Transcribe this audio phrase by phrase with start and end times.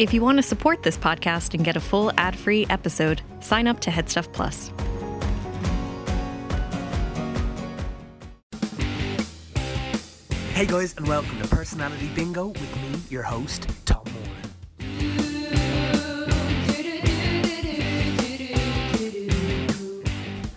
[0.00, 3.68] If you want to support this podcast and get a full ad free episode, sign
[3.68, 4.72] up to Headstuff Plus.
[10.54, 14.30] Hey guys, and welcome to Personality Bingo with me, your host, Tom Moran.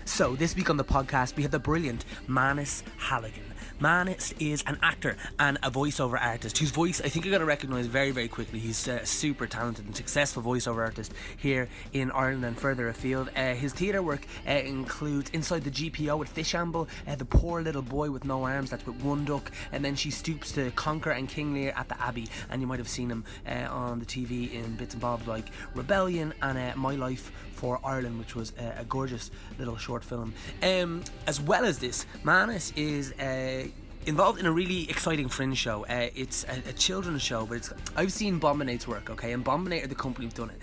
[0.06, 3.53] So, this week on the podcast, we have the brilliant Manus Halligan.
[3.84, 7.46] Manus is an actor and a voiceover artist whose voice I think you're going to
[7.46, 8.60] recognise very, very quickly.
[8.60, 13.30] He's a super talented and successful voiceover artist here in Ireland and further afield.
[13.36, 17.82] Uh, his theatre work uh, includes Inside the GPO with Fishamble, uh, The Poor Little
[17.82, 21.28] Boy with No Arms, that's with One Duck, and then she stoops to Conquer and
[21.28, 22.30] King Lear at the Abbey.
[22.50, 25.48] And you might have seen him uh, on the TV in bits and bobs like
[25.76, 30.34] Rebellion and uh, My Life for Ireland, which was a gorgeous little short film.
[30.62, 33.68] Um, as well as this, Manus is uh,
[34.06, 35.86] involved in a really exciting fringe show.
[35.86, 39.86] Uh, it's a, a children's show, but it's I've seen Bombinate's work, okay, and Bombinate
[39.86, 40.62] are the company who've done it,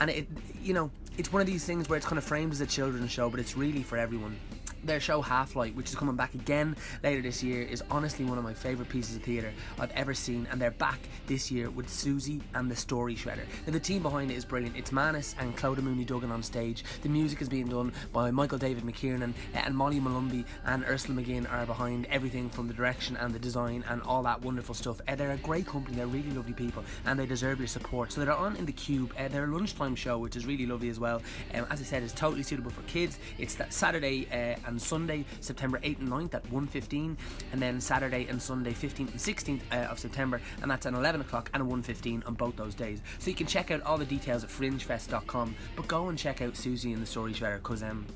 [0.00, 0.26] and it,
[0.62, 3.10] you know, it's one of these things where it's kind of framed as a children's
[3.10, 4.34] show, but it's really for everyone.
[4.84, 8.38] Their show Half Light, which is coming back again later this year, is honestly one
[8.38, 11.88] of my favourite pieces of theatre I've ever seen, and they're back this year with
[11.88, 13.44] Susie and the Story Shredder.
[13.66, 14.76] Now, the team behind it is brilliant.
[14.76, 16.84] It's Manus and Clodagh Mooney Duggan on stage.
[17.02, 21.20] The music is being done by Michael David McKiernan, uh, and Molly Malumbi and Ursula
[21.20, 25.00] McGinn are behind everything from the direction and the design and all that wonderful stuff.
[25.08, 28.12] Uh, they're a great company, they're really lovely people, and they deserve your support.
[28.12, 29.12] So they're on in the Cube.
[29.18, 31.20] Uh, they're a lunchtime show, which is really lovely as well.
[31.54, 33.18] Um, as I said, it's totally suitable for kids.
[33.38, 37.16] It's that Saturday uh, and Sunday, September 8th and 9th at 1.15,
[37.52, 41.20] and then Saturday and Sunday 15th and 16th uh, of September, and that's at 11
[41.20, 43.00] o'clock and 1.15 on both those days.
[43.18, 46.56] So you can check out all the details at fringefest.com, but go and check out
[46.56, 48.06] Susie and the Story Shredder because um,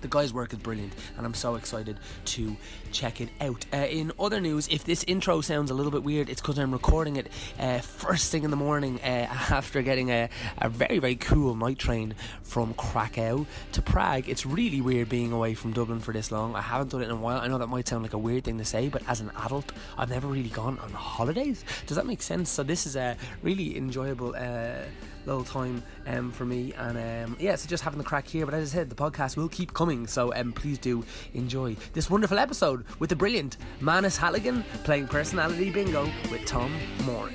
[0.00, 2.56] the guy's work is brilliant, and I'm so excited to
[2.92, 3.64] check it out.
[3.72, 6.72] Uh, in other news, if this intro sounds a little bit weird, it's because I'm
[6.72, 9.06] recording it uh, first thing in the morning uh,
[9.50, 14.28] after getting a, a very, very cool night train from Krakow to Prague.
[14.28, 16.54] It's really weird being away from Dublin for this long.
[16.54, 17.40] I haven't done it in a while.
[17.40, 19.72] I know that might sound like a weird thing to say, but as an adult,
[19.98, 21.64] I've never really gone on holidays.
[21.86, 22.50] Does that make sense?
[22.50, 24.34] So this is a really enjoyable.
[24.36, 24.82] Uh,
[25.26, 26.72] little time um, for me.
[26.74, 28.46] And um, yeah so just having the crack here.
[28.46, 30.06] But as I said the podcast will keep coming.
[30.06, 31.04] So um, please do
[31.34, 36.72] enjoy this wonderful episode with the brilliant Manus Halligan playing personality bingo with Tom
[37.04, 37.34] Moran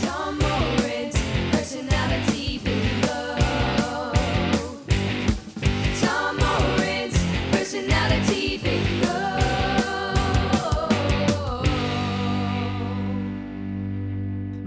[0.00, 0.38] Tom
[1.52, 2.29] personality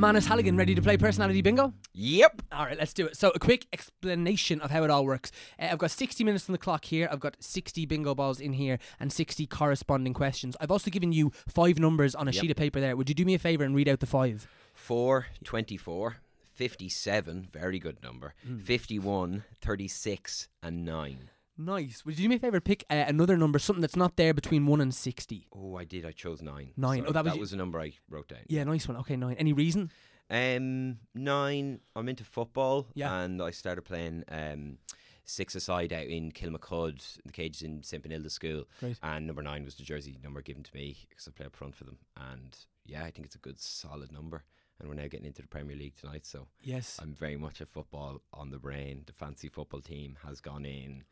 [0.03, 2.41] Manus Halligan ready to play personality bingo Yep.
[2.52, 3.16] All right, let's do it.
[3.16, 5.31] So, a quick explanation of how it all works.
[5.58, 7.08] Uh, I've got 60 minutes on the clock here.
[7.09, 10.58] I've got 60 bingo balls in here and 60 corresponding questions.
[10.59, 12.42] I've also given you five numbers on a Yep.
[12.42, 12.97] sheet of paper there.
[12.97, 14.46] Would you do me a favor and read out the five?
[14.74, 16.18] 4, 24,
[16.53, 18.59] 57, very good number, Hmm.
[18.59, 21.30] 51, 36, and 9.
[21.58, 22.03] Nice.
[22.06, 22.59] Would you do me a favor?
[22.59, 25.47] Pick uh, another number, something that's not there between one and 60.
[25.56, 26.06] Oh, I did.
[26.06, 26.72] I chose 9.
[26.75, 26.97] Nine.
[27.00, 28.40] Sorry, Oh, that was that was the number I wrote down.
[28.47, 28.97] Yeah, nice one.
[28.97, 29.36] Okay, nine.
[29.38, 29.92] Any reason?
[30.30, 32.88] Um, 9, I'm into football.
[32.96, 33.13] Yeah.
[33.22, 34.78] And I started playing um,
[35.25, 38.02] six aside out in Kilmacud, the cages in St.
[38.03, 38.63] Benilde School.
[38.80, 38.97] Great.
[39.03, 41.75] And number 9 was the jersey number given to me because I play up front
[41.75, 42.00] for them.
[42.18, 44.44] And yeah, I think it's a good, solid number.
[44.80, 47.00] And we're now getting into the Premier League tonight, so Yes.
[47.02, 49.03] I'm very much a football on the brain.
[49.06, 51.03] The fancy football team has gone in.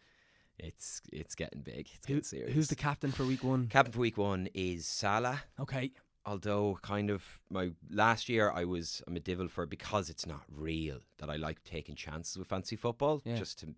[0.64, 1.90] It's it's getting big.
[1.94, 2.54] It's Who, getting serious.
[2.54, 3.68] who's the captain for week one?
[3.68, 4.48] captain for week one?
[4.54, 5.42] Is Salah.
[5.60, 5.92] Okay.
[6.26, 10.44] Although kind of my last year I was I'm a devil for because it's not
[10.56, 13.38] real that I like taking chances with fancy football Yeah.
[13.38, 13.74] just to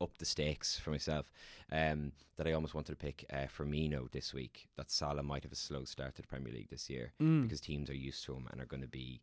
[0.00, 1.30] up the stakes for myself.
[1.72, 4.68] Um, that I almost wanted to pick uh, Firmino this week.
[4.76, 7.42] That Salah might have a slow start to the Premier League this year Mm.
[7.42, 9.20] because teams are used to him and are going to be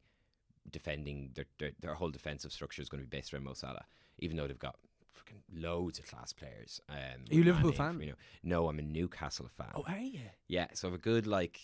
[0.72, 3.86] defending their, their their whole defensive structure is going to be based around Mo Salah,
[4.20, 4.78] even though they've got
[5.16, 6.82] freaking loads of class players.
[6.90, 6.96] Um,
[7.32, 8.14] Are you a Liverpool fan?
[8.44, 9.72] No, I'm a Newcastle fan.
[9.76, 10.20] Oh, are you?
[10.48, 11.60] Yeah, so I have a good like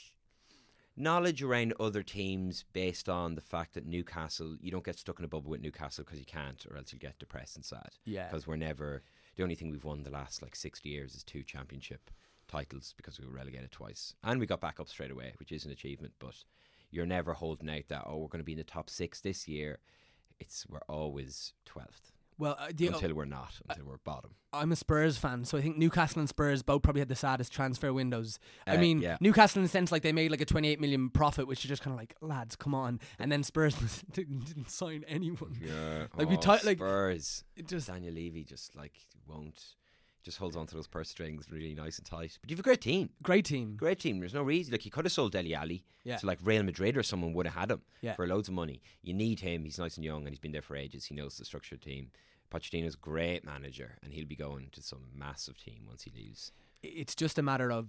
[0.97, 5.25] knowledge around other teams based on the fact that Newcastle, you don't get stuck in
[5.25, 7.90] a bubble with Newcastle because you can't, or else you get depressed and sad.
[8.05, 8.28] Yeah.
[8.28, 9.03] Because we're never
[9.35, 12.11] the only thing we've won the last like sixty years is two championship
[12.47, 15.66] titles because we were relegated twice and we got back up straight away, which is
[15.66, 16.14] an achievement.
[16.20, 16.35] But
[16.90, 19.47] you're never holding out that oh we're going to be in the top six this
[19.47, 19.79] year.
[20.40, 24.31] It's we're always twelfth Well, uh, the, until we're not until we're bottom.
[24.53, 27.53] I'm a Spurs fan, so I think Newcastle and Spurs both probably had the saddest
[27.53, 28.37] transfer windows.
[28.67, 29.17] I Uh, mean, yeah.
[29.22, 31.81] Newcastle in the sense like they made like a 28 million profit, which is just
[31.81, 33.75] kind of like lads, come on, and then Spurs
[34.11, 35.55] didn't, didn't sign anyone.
[35.61, 37.43] Yeah, Like, we oh, ti- like- Spurs.
[37.55, 38.93] It just Daniel Levy just like
[39.27, 39.63] won't.
[40.23, 42.38] Just holds on to those purse strings really nice and tight.
[42.41, 43.09] But you've a great team.
[43.23, 43.76] Great team.
[43.76, 44.20] Great team.
[44.20, 44.72] There's no reason.
[44.72, 46.18] Like you could have sold Dele Alli Yeah.
[46.18, 48.14] to like Real Madrid or someone would have had him Yeah.
[48.16, 48.82] for loads of money.
[49.02, 49.64] You need him.
[49.66, 51.06] He's nice and young and he's been there for ages.
[51.06, 52.12] He knows the structure of the team.
[52.52, 56.52] Pochettino's a great manager and he'll be going to some massive team once he leaves.
[56.84, 57.88] It's just a matter of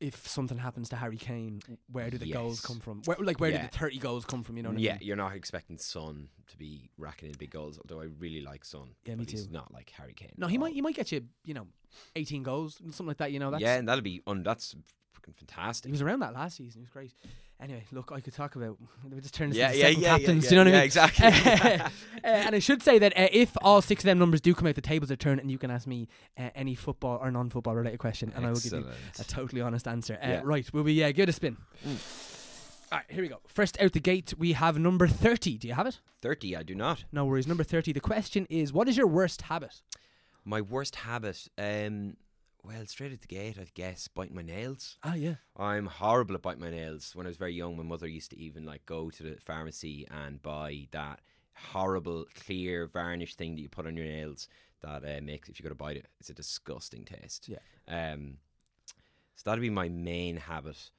[0.00, 1.60] if something happens to Harry Kane,
[1.90, 3.02] where do the goals come from?
[3.04, 3.62] Where, like where Yeah.
[3.62, 4.56] do the thirty goals come from?
[4.56, 5.06] You know what yeah, I mean?
[5.08, 8.90] you're not expecting Son to be racking in big goals, although I really like Son.
[9.04, 9.52] Yeah, me but He's too.
[9.52, 10.32] not like Harry Kane.
[10.36, 10.62] No, he all.
[10.62, 11.66] might he might get you you know
[12.14, 13.32] eighteen goals something like that.
[13.32, 14.74] You know that's yeah, and that'll be un- that's
[15.20, 16.80] freaking He was around that last season.
[16.80, 17.12] He was great.
[17.58, 18.76] Anyway, look, I could talk about.
[19.10, 20.44] We just turn this Yeah, into yeah, yeah, yeah, captains.
[20.44, 20.84] yeah, do you know what yeah, I mean?
[20.84, 21.26] exactly.
[22.24, 24.68] uh, and I should say that uh, if all six of them numbers do come
[24.68, 26.08] out, the tables are turned, and you can ask me
[26.38, 28.86] uh, any football or non-football related question, and I will give you
[29.18, 30.18] a totally honest answer.
[30.22, 30.40] Uh, Yeah.
[30.44, 30.70] Right?
[30.74, 31.56] Will we uh, give it a spin?
[32.92, 33.40] All right, here we go.
[33.48, 35.56] First out the gate, we have number thirty.
[35.56, 35.98] Do you have it?
[36.22, 37.04] Thirty, I do not.
[37.10, 37.46] No worries.
[37.46, 37.92] Number thirty.
[37.92, 39.80] The question is, what is your worst habit?
[40.44, 42.16] My worst habit, um,
[42.66, 44.98] well, straight at the gate, I guess, biting my nails.
[45.04, 45.36] Ah, yeah.
[45.56, 47.12] I'm horrible at biting my nails.
[47.14, 50.06] When I was very young, my mother used to even like go to the pharmacy
[50.10, 51.20] and buy that
[51.54, 54.48] horrible clear varnish thing that you put on your nails
[54.82, 57.48] that uh, makes if you go to bite it, it's a disgusting taste.
[57.48, 57.58] Yeah.
[57.88, 58.38] Um,
[59.34, 60.90] so that'd be my main habit.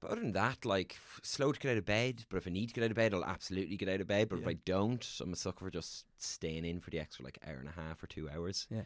[0.00, 2.24] But other than that, like slow to get out of bed.
[2.28, 4.28] But if I need to get out of bed, I'll absolutely get out of bed.
[4.28, 7.38] But if I don't, I'm a sucker for just staying in for the extra like
[7.46, 8.66] hour and a half or two hours.
[8.68, 8.82] Yeah.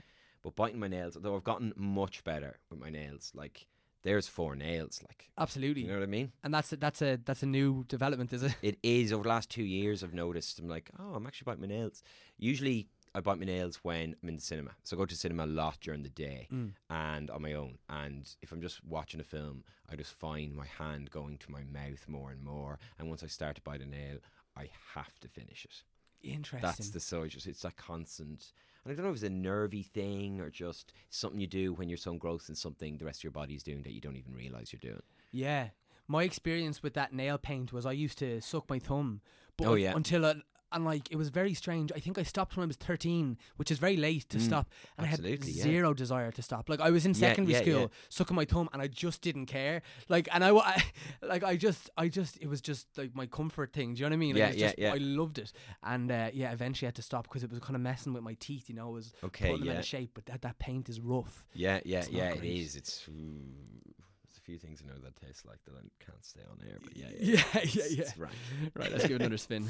[0.46, 3.66] But biting my nails, although I've gotten much better with my nails, like
[4.04, 5.82] there's four nails, like Absolutely.
[5.82, 6.30] you know what I mean?
[6.44, 8.54] And that's a, that's a that's a new development, is it?
[8.62, 10.04] It is over the last two years.
[10.04, 10.60] I've noticed.
[10.60, 12.04] I'm like, oh, I'm actually biting my nails.
[12.38, 14.70] Usually, I bite my nails when I'm in the cinema.
[14.84, 16.74] So I go to the cinema a lot during the day Mm.
[16.90, 17.78] and on my own.
[17.88, 21.64] And if I'm just watching a film, I just find my hand going to my
[21.64, 22.78] mouth more and more.
[23.00, 24.18] And once I start to bite a nail,
[24.56, 25.82] I have to finish it.
[26.22, 26.60] Interesting.
[26.62, 28.52] That's the so it's just it's that constant.
[28.86, 31.88] And I don't know if it's a nervy thing or just something you do when
[31.88, 34.32] you're so engrossed in something the rest of your body's doing that you don't even
[34.32, 35.02] realize you're doing.
[35.32, 35.70] Yeah.
[36.06, 39.22] My experience with that nail paint was I used to suck my thumb.
[39.56, 39.92] But Oh, yeah.
[39.96, 40.34] until I,
[40.72, 41.92] and like it was very strange.
[41.94, 44.68] I think I stopped when I was 13, which is very late to stop.
[44.98, 45.12] And I Mm.
[45.12, 45.62] had yeah.
[45.62, 46.68] zero desire to stop.
[46.68, 47.86] Like I was in secondary yeah, school yeah.
[48.08, 49.82] sucking my thumb and I just didn't care.
[50.08, 50.82] Like and I, I
[51.22, 53.94] like I just I just it was just like my comfort thing.
[53.94, 54.34] Do you know what I mean?
[54.36, 54.92] Like, Yeah, yeah, just, yeah.
[54.94, 55.52] I loved it.
[55.82, 58.22] And uh, yeah, eventually I had to stop because it was kind of messing with
[58.24, 59.80] my teeth, you know, it was Okay, putting them yeah.
[59.80, 61.46] of shape, but that, that paint is rough.
[61.54, 62.52] Yeah, yeah, yeah, it great.
[62.60, 62.76] is.
[62.76, 66.78] It's a few things I know that taste like that I can't stay on air,
[66.82, 68.02] but yeah, Yeah, yeah, it's- yeah.
[68.02, 68.34] it's rank.
[68.74, 69.66] Right, let's give it another spin.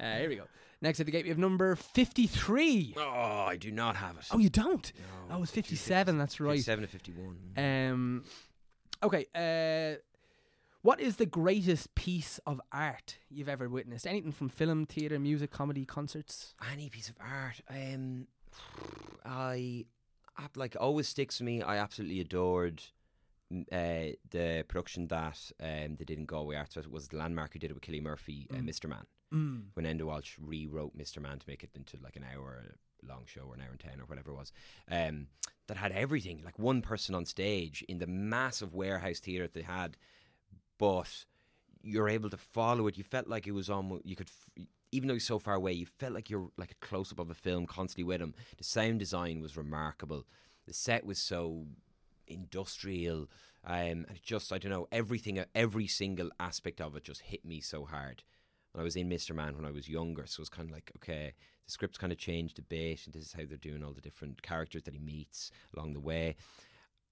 [0.00, 0.44] Uh, here we go.
[0.80, 2.94] Next at the gate, we have number 53.
[2.98, 4.26] Oh, I do not have it.
[4.30, 4.92] Oh, you don't?
[5.28, 6.52] no, Oh, was two 57, that's right.
[6.56, 7.36] 57 to 51.
[7.56, 8.24] Um,
[9.02, 9.98] okay, uh,
[10.82, 14.06] what is the greatest piece of art you've ever witnessed?
[14.06, 16.54] Anything from film, theatre, music, comedy, concerts?
[16.70, 18.26] Any piece of art, um,
[19.24, 19.86] I,
[20.36, 21.62] I like always sticks with me.
[21.62, 22.82] I absolutely adored
[23.72, 26.76] uh, the production that um, they did in Galway Arts.
[26.76, 28.64] It was the landmark who did it with Cillian Murphy, uh, Mm.
[28.66, 29.06] Misterman.
[29.32, 29.64] Mm.
[29.74, 32.76] when Enda Walsh rewrote Misterman to make it into like an hour
[33.06, 34.52] long show or an hour and ten or whatever it was,
[34.90, 35.26] um,
[35.66, 39.96] that had everything, like one person on stage in the massive warehouse theatre they had,
[40.78, 41.24] but
[41.82, 42.96] you're able to follow it.
[42.96, 44.00] You felt like it was on.
[44.04, 46.86] You could, f- even though he's so far away, you felt like you're like a
[46.86, 48.34] close up of a film constantly with him.
[48.56, 50.24] The sound design was remarkable.
[50.66, 51.66] The set was so
[52.26, 53.28] industrial.
[53.66, 57.60] Um, and just I don't know everything, every single aspect of it just hit me
[57.60, 58.22] so hard.
[58.74, 60.90] And I was in Misterman when I was younger, so it was kind of like,
[60.96, 61.32] okay,
[61.64, 64.00] the script's kind of changed a bit, and this is how they're doing all the
[64.00, 66.36] different characters that he meets along the way.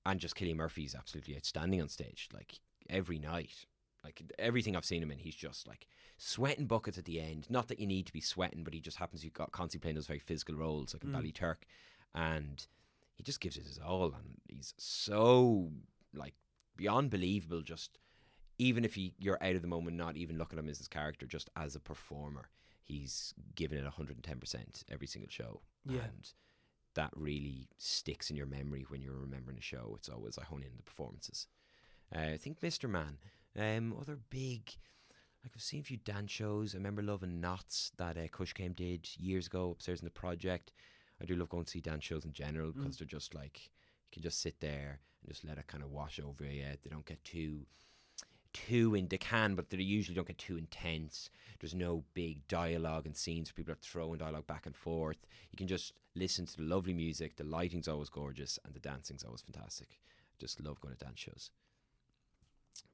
[0.05, 2.59] And just Cillian Murphy's absolutely outstanding on stage, like
[2.91, 3.67] every night.
[4.05, 5.87] Like everything I've seen him in, he's just like
[6.19, 7.47] sweating buckets at the end.
[7.49, 9.95] Not that you need to be sweating, but he just happens to got constantly playing
[9.95, 11.23] those very physical roles, like in Mm.
[11.23, 11.59] Ballyturk,
[12.13, 12.67] and
[13.15, 15.71] he just gives it his all, and he's so
[16.13, 16.35] like
[16.77, 17.63] beyond believable.
[17.63, 17.97] Just
[18.63, 20.87] even if he, you're out of the moment, not even looking at him as his
[20.87, 22.49] character, just as a performer,
[22.85, 25.61] he's given it 110% every single show.
[25.85, 26.03] Yeah.
[26.03, 26.33] And
[26.95, 29.95] that really sticks in your memory when you're remembering a show.
[29.97, 31.49] It's always, I hone in the performances.
[32.15, 33.19] Uh, I think Misterman,
[33.59, 34.71] um, other big,
[35.43, 36.73] like I've seen a few dance shows.
[36.73, 40.71] I remember loving Knots that uh, CoisCéim did years ago upstairs in the project.
[41.21, 44.13] I do love going to see dance shows in general because they're just like, you
[44.13, 46.63] can just sit there and just let it kind of wash over you.
[46.63, 47.67] They don't get too
[48.53, 51.31] too in they can, but they usually don't get too intense.
[51.61, 55.19] There's no big dialogue and scenes where people are throwing dialogue back and forth.
[55.51, 57.37] You can just listen to the lovely music.
[57.37, 59.99] The lighting's always gorgeous and the dancing's always fantastic.
[60.39, 61.51] Just love going to dance shows.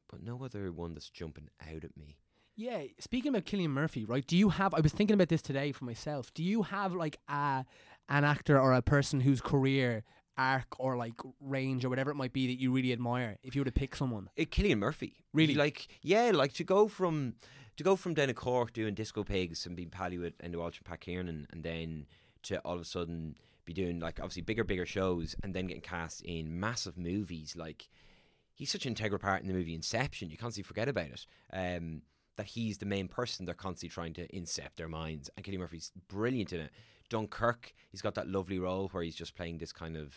[0.09, 2.19] But no other one that's jumping out at me.
[2.57, 4.27] Yeah, speaking about Cillian Murphy, right?
[4.27, 4.75] Do you have?
[4.75, 6.35] I was thinking about this today for myself.
[6.35, 7.65] Do you have like a
[8.09, 10.03] an actor or a person whose career
[10.38, 13.38] arc or like range or whatever it might be that you really admire?
[13.42, 15.25] If you were to pick someone, Uh, Cillian Murphy.
[15.35, 15.54] Really?
[15.54, 17.35] Like yeah, like to go from
[17.76, 20.78] to go from down in Cork doing Disco Pigs and being pally with Enda Walsh
[20.78, 22.07] and Pat Kiernan and then
[22.45, 25.83] to all of a sudden be doing like obviously bigger, bigger shows and then getting
[25.83, 27.54] cast in massive movies.
[27.57, 27.88] Like
[28.54, 30.30] he's such an integral part in the movie Inception.
[30.30, 31.26] You constantly forget about it.
[31.52, 32.02] Um,
[32.37, 35.28] that he's the main person they're constantly trying to incept their minds.
[35.37, 36.71] And Cillian Murphy's brilliant in it.
[37.09, 40.15] Dunkirk, he's got that lovely role where he's just playing this kind of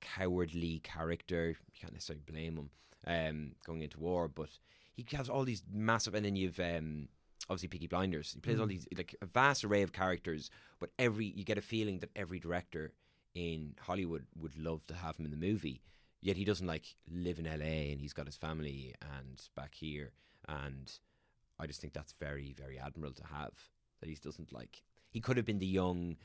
[0.00, 1.48] cowardly character.
[1.48, 2.70] You can't necessarily blame him
[3.06, 4.48] um, going into war, but
[4.94, 6.14] he has all these massive.
[6.14, 7.08] And then you've um,
[7.48, 8.32] obviously Peaky Blinders.
[8.32, 11.62] He plays all these like a vast array of characters, but every you get a
[11.62, 12.92] feeling that every director
[13.34, 15.82] in Hollywood would love to have him in the movie.
[16.20, 20.12] Yet he doesn't like live in LA and he's got his family and back here.
[20.48, 20.92] And
[21.58, 23.52] I just think that's very, very admirable to have.
[24.00, 24.82] That he doesn't like.
[25.12, 26.16] He could have been the young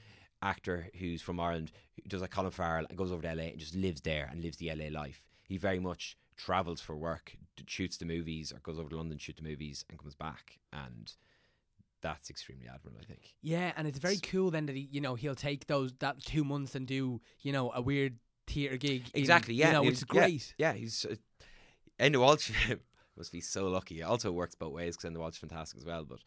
[0.42, 3.60] actor who's from Ireland who does like Colin Farrell and goes over to LA and
[3.60, 5.28] just lives there and lives the LA life.
[5.44, 7.36] He very much travels for work,
[7.68, 10.60] shoots the movies, or goes over to London, shoot the movies, and comes back.
[10.72, 11.12] And
[12.02, 13.34] that's extremely admirable, I think.
[13.42, 16.44] yeah, and it's very cool then that he, you know, he'll take those that two
[16.44, 19.10] months and do, you know, a weird theater gig.
[19.14, 19.68] in- Exactly, yeah.
[19.68, 20.54] you know, was- is yeah, great.
[20.60, 21.06] Yeah, he's.
[21.06, 21.16] Uh,
[22.00, 22.52] Enda Walsh
[23.18, 23.96] must be so lucky.
[23.96, 26.06] He also works both ways because Enda Walsh is fantastic as well.
[26.06, 26.20] But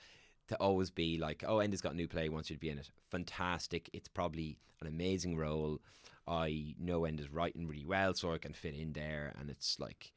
[0.51, 2.79] to always be like, oh, Enda's got a new play, wants you to be in
[2.79, 2.91] it.
[3.11, 3.89] Fantastic.
[3.93, 5.79] It's probably an amazing role.
[6.27, 9.33] I know Enda's writing really well, so I can fit in there.
[9.39, 10.13] And it's like,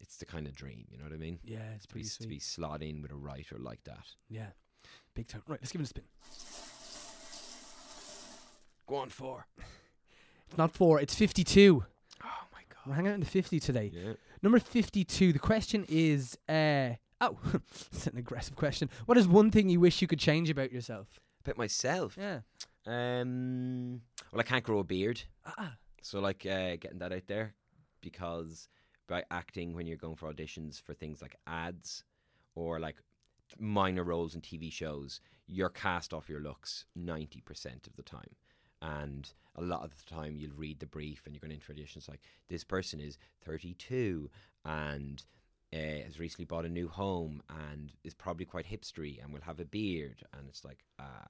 [0.00, 1.38] it's the kind of dream, you know what I mean?
[1.44, 4.06] Yeah, it's To be, pretty to be slot in with a writer like that.
[4.30, 4.48] Yeah,
[5.14, 5.42] big time.
[5.46, 6.04] Right, let's give it a spin.
[8.86, 9.46] Go on for.
[10.48, 11.84] It's not four, it's fifty-two.
[12.22, 12.78] Oh my god.
[12.86, 13.90] We're hanging out in the fifty today.
[13.92, 14.12] Yeah.
[14.42, 15.32] Number 52.
[15.32, 17.38] The question is uh oh,
[17.92, 18.90] it's an aggressive question.
[19.06, 21.20] What is one thing you wish you could change about yourself?
[21.44, 22.16] About myself.
[22.18, 22.40] Yeah.
[22.86, 24.02] Um.
[24.32, 25.22] Well, I can't grow a beard.
[25.44, 25.74] Ah.
[26.02, 27.54] So like uh, getting that out there
[28.00, 28.68] because
[29.08, 32.04] by acting when you're going for auditions for things like ads
[32.54, 32.96] or like
[33.58, 38.36] minor roles in TV shows, you're cast off your looks 90% of the time.
[38.82, 42.08] And a lot of the time you'll read the brief and you're going into auditions
[42.08, 44.30] like this person is 32
[44.64, 45.24] and
[45.74, 49.60] uh, has recently bought a new home and is probably quite hipstery and will have
[49.60, 51.28] a beard and it's like ah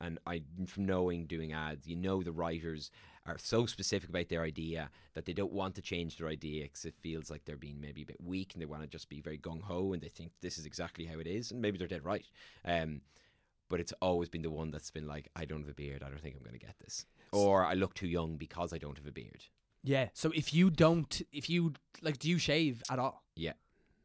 [0.00, 2.90] and I from knowing doing ads, you know the writers
[3.26, 6.84] are so specific about their idea that they don't want to change their idea because
[6.84, 9.20] it feels like they're being maybe a bit weak and they want to just be
[9.20, 11.88] very gung ho and they think this is exactly how it is and maybe they're
[11.88, 12.26] dead right.
[12.64, 13.02] Um,
[13.68, 16.08] but it's always been the one that's been like, I don't have a beard, I
[16.08, 18.96] don't think I'm going to get this, or I look too young because I don't
[18.96, 19.44] have a beard.
[19.88, 20.08] Yeah.
[20.12, 23.24] So if you don't, if you like, do you shave at all?
[23.34, 23.54] Yeah.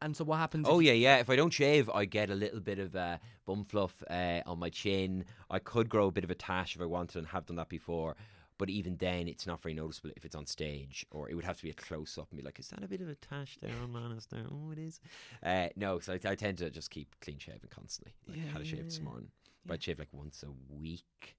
[0.00, 0.66] And so what happens?
[0.68, 1.18] Oh yeah, yeah.
[1.18, 4.58] If I don't shave, I get a little bit of uh, bum fluff uh, on
[4.58, 5.24] my chin.
[5.50, 7.68] I could grow a bit of a tash if I wanted, and have done that
[7.68, 8.16] before.
[8.56, 11.56] But even then, it's not very noticeable if it's on stage, or it would have
[11.58, 13.58] to be a close up and be like, "Is that a bit of a tash
[13.60, 14.44] there on Manus there?
[14.50, 15.00] Oh, it is."
[15.42, 18.14] Uh, no, so I, I tend to just keep clean shaven constantly.
[18.26, 19.28] Like, I had a shave this morning,
[19.66, 21.36] but I'd shave like once a week,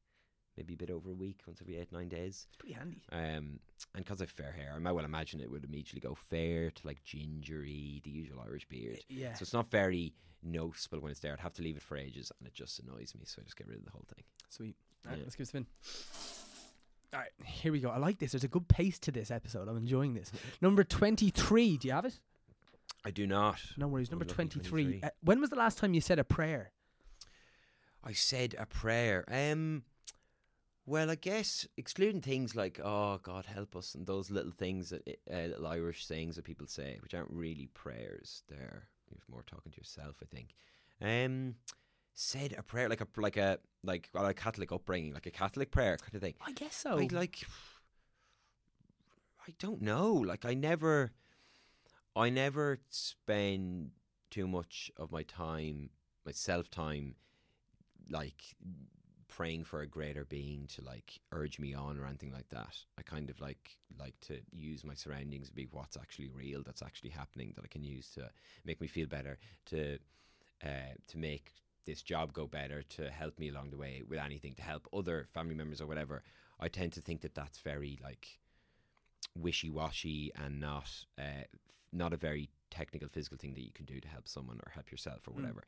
[0.58, 2.46] maybe a bit over a week, once every eight nine days.
[2.50, 3.02] It's pretty handy.
[3.12, 3.60] Um,
[3.94, 6.88] and because I've fair hair, I might well imagine it would immediately go fair to
[6.88, 9.00] like gingery, the usual Irish beard.
[9.10, 9.34] Yeah.
[9.34, 11.34] So it's not very noticeable when it's there.
[11.34, 13.24] I'd have to leave it for ages, and it just annoys me.
[13.26, 14.24] So I just get rid of the whole thing.
[14.50, 14.76] Sweet.
[15.06, 15.24] All right, Yeah.
[15.26, 15.66] let's give it a spin.
[17.14, 17.90] All right, here we go.
[17.90, 18.32] I like this.
[18.34, 19.68] There's a good pace to this episode.
[19.70, 20.32] I'm enjoying this.
[20.62, 21.78] Number 23.
[21.78, 22.20] Do you have it?
[23.06, 23.60] I do not.
[23.78, 24.10] No worries.
[24.12, 24.84] Number 23.
[24.84, 25.00] 23.
[25.04, 26.72] Uh, when was the last time you said a prayer?
[28.04, 29.24] I said a prayer.
[29.32, 29.84] Um,
[30.86, 35.08] well, I guess excluding things like "Oh God, help us" and those little things that
[35.32, 38.44] uh, little Irish sayings that people say, which aren't really prayers.
[38.48, 40.56] They're you're more talking to yourself, I think.
[41.02, 41.56] Um,
[42.14, 45.72] said a prayer like a like a like well, a Catholic upbringing, like a Catholic
[45.72, 46.36] prayer kind of thing.
[46.46, 47.00] I guess so.
[47.00, 47.44] I like.
[49.48, 50.14] I don't know.
[50.14, 51.12] Like I never,
[52.16, 53.92] I never spend
[54.32, 55.90] too much of my time,
[56.26, 57.16] my self time,
[58.10, 58.56] like
[59.36, 62.74] praying for a greater being to like urge me on or anything like that.
[62.98, 66.82] I kind of like like to use my surroundings to be what's actually real, that's
[66.82, 68.30] actually happening, that I can use to
[68.64, 69.38] make me feel better,
[69.72, 70.00] to
[70.64, 71.52] uh, to make
[71.86, 75.28] this job go better, to help me along the way with anything, to help other
[75.34, 76.24] family members or whatever.
[76.60, 78.40] I tend to think that that's very like
[79.38, 80.90] wishy washy and not
[81.20, 81.44] uh,
[81.92, 84.92] not a very technical physical thing that you can do to help someone or help
[84.92, 85.64] yourself or whatever.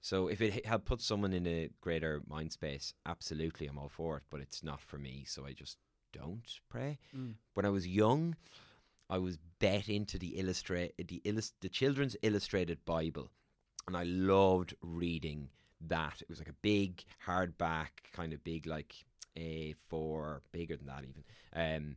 [0.00, 3.88] So if it h- help put someone in a greater mind space, absolutely, I'm all
[3.88, 4.22] for it.
[4.30, 5.76] But it's not for me, so I just
[6.12, 6.98] don't pray.
[7.16, 7.34] Mm.
[7.54, 8.36] When I was young,
[9.08, 13.30] I was bet into the illustrate the illus- the children's illustrated Bible,
[13.86, 16.22] and I loved reading that.
[16.22, 18.94] It was like a big hardback, kind of big, like
[19.36, 21.24] A4, bigger than that even.
[21.54, 21.96] Um,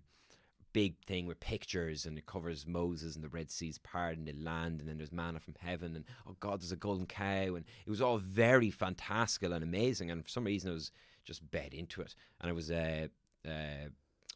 [0.74, 4.34] big thing with pictures and it covers Moses and the Red Sea's part and the
[4.34, 7.64] land and then there's manna from heaven and oh God there's a golden cow and
[7.86, 10.92] it was all very fantastical and amazing and for some reason I was
[11.26, 13.10] just bed into it and I was a
[13.48, 13.90] uh, uh,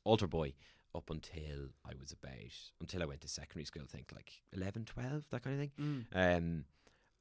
[0.03, 0.53] altar boy
[0.95, 4.85] up until I was about until I went to secondary school I think like 11
[4.85, 5.71] 12 that kind of thing
[6.13, 6.37] Mm.
[6.37, 6.65] um,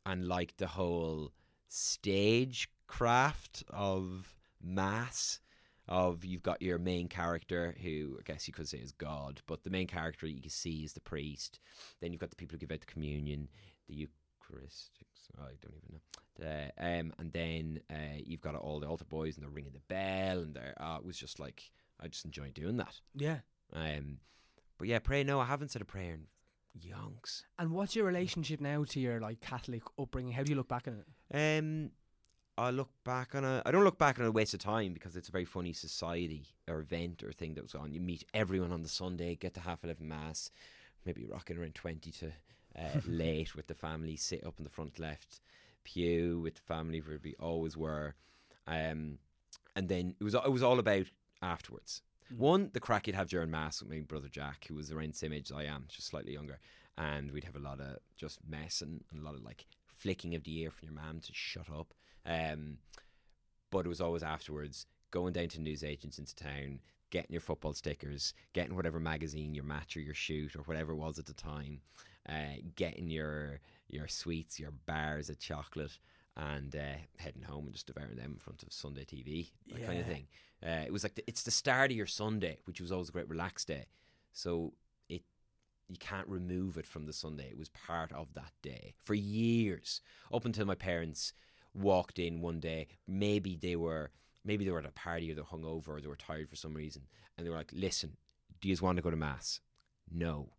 [0.05, 1.33] and like the whole
[1.69, 5.41] stage craft of mass
[5.89, 9.65] of you've got your main character who I guess you could say is God, but
[9.65, 11.61] the main character you can see is the priest.
[12.01, 13.49] Then you've got the people who give out the communion,
[13.89, 15.31] the Eucharistics.
[15.39, 16.01] I don't even know.
[16.39, 19.81] The, um, and then uh, you've got all the altar boys and they're ringing the
[19.89, 23.01] bell, and they're, uh, it was just like I just enjoyed doing that.
[23.15, 23.39] Yeah.
[23.73, 24.19] Um,
[24.79, 25.25] but yeah, pray.
[25.25, 26.27] No, I haven't said a prayer in
[26.79, 27.43] yonks.
[27.59, 30.33] And what's your relationship now to your like Catholic upbringing?
[30.33, 31.59] How do you look back on it?
[31.59, 31.91] Um,
[32.59, 33.63] I look back on a.
[33.67, 36.47] I don't look back on a waste of time because it's a very funny society
[36.69, 37.93] or event or thing that was on.
[37.93, 40.51] You meet everyone on the Sunday, get to half eleven mass,
[41.05, 42.33] maybe rocking around twenty to
[42.79, 45.41] uh, late with the family, sit up in the front left
[45.87, 48.15] pew with the family where we always were,
[48.67, 49.19] um,
[49.77, 51.07] and then it was it was all about
[51.41, 52.03] afterwards.
[52.37, 55.17] One, the crack you'd have during mass with my brother Jack, who was around the
[55.17, 56.59] same age as I am, just slightly younger,
[56.99, 60.35] and we'd have a lot of just mess and, and a lot of like flicking
[60.35, 61.95] of the ear from your mum to shut up.
[62.27, 62.79] Um,
[63.71, 66.81] but it was always afterwards going down to newsagents into town,
[67.11, 70.97] getting your football stickers, getting whatever magazine, your match or your shoot or whatever it
[70.97, 71.81] was at the time,
[72.29, 75.99] uh, getting your your sweets, your bars of chocolate,
[76.37, 80.01] and uh, heading home and just devouring them in front of Sunday TV, that kind
[80.01, 80.27] of thing.
[80.65, 83.13] Uh, it was like the, it's the start of your Sunday, which was always a
[83.13, 83.87] great relaxed day.
[84.33, 84.73] So
[85.09, 85.23] it
[85.89, 87.49] you can't remove it from the Sunday.
[87.49, 90.01] It was part of that day for years,
[90.33, 91.33] up until my parents
[91.77, 92.89] walked in one day.
[93.07, 94.11] Maybe they were
[94.45, 96.57] maybe they were at a party or they were hungover or they were tired for
[96.57, 97.03] some reason,
[97.37, 98.17] and they were like, "Listen,
[98.61, 99.61] do you want to go to mass?"
[100.11, 100.51] No,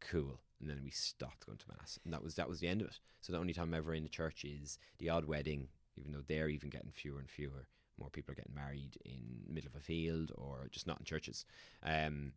[0.00, 0.40] cool.
[0.60, 2.88] And then we stopped going to mass, and that was that was the end of
[2.88, 2.98] it.
[3.20, 6.24] So the only time I'm ever in the church is the odd wedding, even though
[6.26, 7.68] they're even getting fewer and fewer.
[7.98, 11.06] More people are getting married in the middle of a field or just not in
[11.06, 11.46] churches,
[11.82, 12.32] um,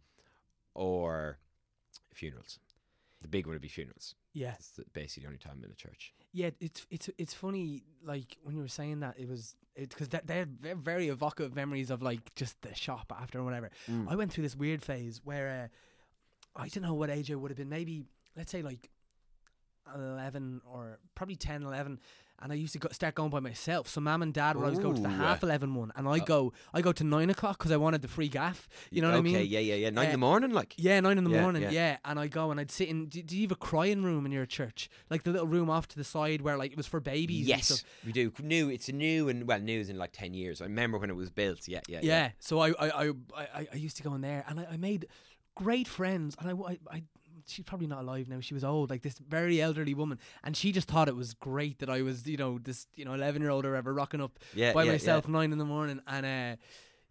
[0.73, 1.37] or
[2.13, 2.59] funerals.
[3.21, 4.15] The big one would be funerals.
[4.33, 4.53] Yeah.
[4.57, 6.13] It's basically the only time I'm in a church.
[6.31, 7.83] Yeah, it's it's it's funny.
[8.03, 12.01] Like when you were saying that, it was because they're, they're very evocative memories of
[12.01, 13.71] like just the shop after and whatever.
[14.07, 15.69] I went through this weird phase where
[16.55, 17.69] uh, I don't know what age I would have been.
[17.69, 18.03] Maybe
[18.37, 18.89] let's say like
[19.93, 21.99] eleven or probably 10, 11.
[22.41, 23.87] And I used to go, start going by myself.
[23.89, 25.11] So mum and dad would always go to the Ooh.
[25.11, 28.07] half eleven one, and I go I go to nine o'clock because I wanted the
[28.07, 28.69] free gaff.
[28.91, 29.35] You know what I mean?
[29.35, 29.89] Okay, yeah, yeah, yeah.
[29.89, 30.73] Nine in Uh, the morning, like.
[30.77, 31.61] Yeah, nine in the Yeah, morning.
[31.63, 31.71] yeah.
[31.71, 31.97] Yeah.
[32.05, 33.07] and I go and I'd sit in.
[33.07, 34.89] Do, do you have a crying room in your church?
[35.09, 37.39] Like the little room off to the side where like it was for babies.
[37.41, 37.83] and Yes, stuff?
[38.05, 38.31] we do.
[38.41, 40.61] New, it's new and well, new is in like ten years.
[40.61, 41.67] I remember when it was built.
[41.67, 42.31] Yeah, yeah, Yeah.
[42.39, 45.07] So I I, I I I used to go in there and I, I made
[45.55, 47.03] great friends and I, I I
[47.49, 48.39] she's probably not alive now.
[48.39, 51.79] She was old, like this very elderly woman, and she just thought it was great
[51.79, 54.39] that I was you know this you know eleven year old or whatever rocking up
[54.53, 56.25] Yeah, by yeah, myself nine in the morning and.
[56.25, 56.61] uh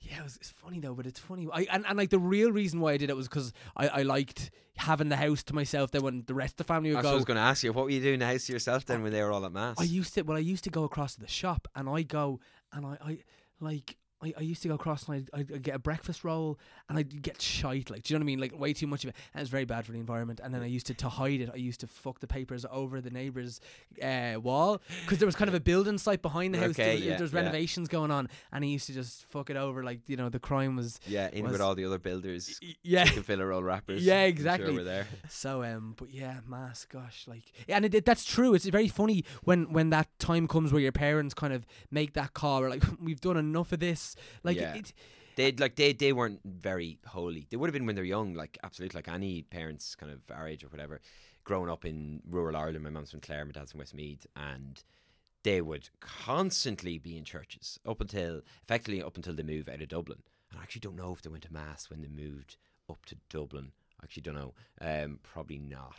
[0.01, 1.49] yeah, it was, it's funny though, but it's funny.
[1.53, 4.03] I and, and like the real reason why I did it was because I, I
[4.03, 5.91] liked having the house to myself.
[5.91, 7.65] Then when the rest of the family would That's what I was going to ask
[7.65, 7.73] you.
[7.73, 9.51] What were you doing in the house to yourself then when they were all at
[9.51, 9.75] mass?
[9.77, 12.39] I used to well, I used to go across to the shop and I go
[12.73, 13.19] and I, I
[13.59, 16.99] like I, I used to go across and I'd, I'd, get a breakfast roll and
[16.99, 19.11] I'd get shite like do you know what I mean like way too much of
[19.11, 21.41] it and it's very bad for the environment and then I used to to hide
[21.41, 23.61] it I used to fuck the papers over the neighbour's
[24.03, 26.95] uh, wall because there was kind of a building site behind the house Okay, there,
[26.95, 27.41] was- yeah, there's yeah.
[27.41, 30.41] renovations going on and I used to just fuck it over like you know the
[30.41, 34.05] crime was yeah, in was- with all the other builders, yeah filler roll wrappers.
[34.05, 34.75] Yeah, sure exactly.
[34.75, 35.07] we're there.
[35.29, 38.55] So um, but yeah, mass, gosh, like, and it, it, that's true.
[38.55, 42.33] It's very funny when when that time comes where your parents kind of make that
[42.33, 42.63] call.
[42.63, 44.08] Or like, we've done enough of this.
[44.43, 44.75] Like, Yeah.
[44.75, 44.93] it,
[45.37, 47.47] They like they they weren't very holy.
[47.49, 50.49] They would have been when they're young, like absolutely like any parents, kind of our
[50.49, 51.01] age or whatever,
[51.45, 52.83] growing up in rural Ireland.
[52.83, 54.83] My mum's from Clare, my dad's from Westmeath, and
[55.45, 59.89] they would constantly be in churches up until effectively up until they move out of
[59.89, 60.23] Dublin.
[60.51, 62.57] And I actually don't know if they went to mass when they moved
[62.91, 63.71] up to Dublin.
[64.01, 64.55] I actually don't know.
[64.81, 65.95] Um, probably not.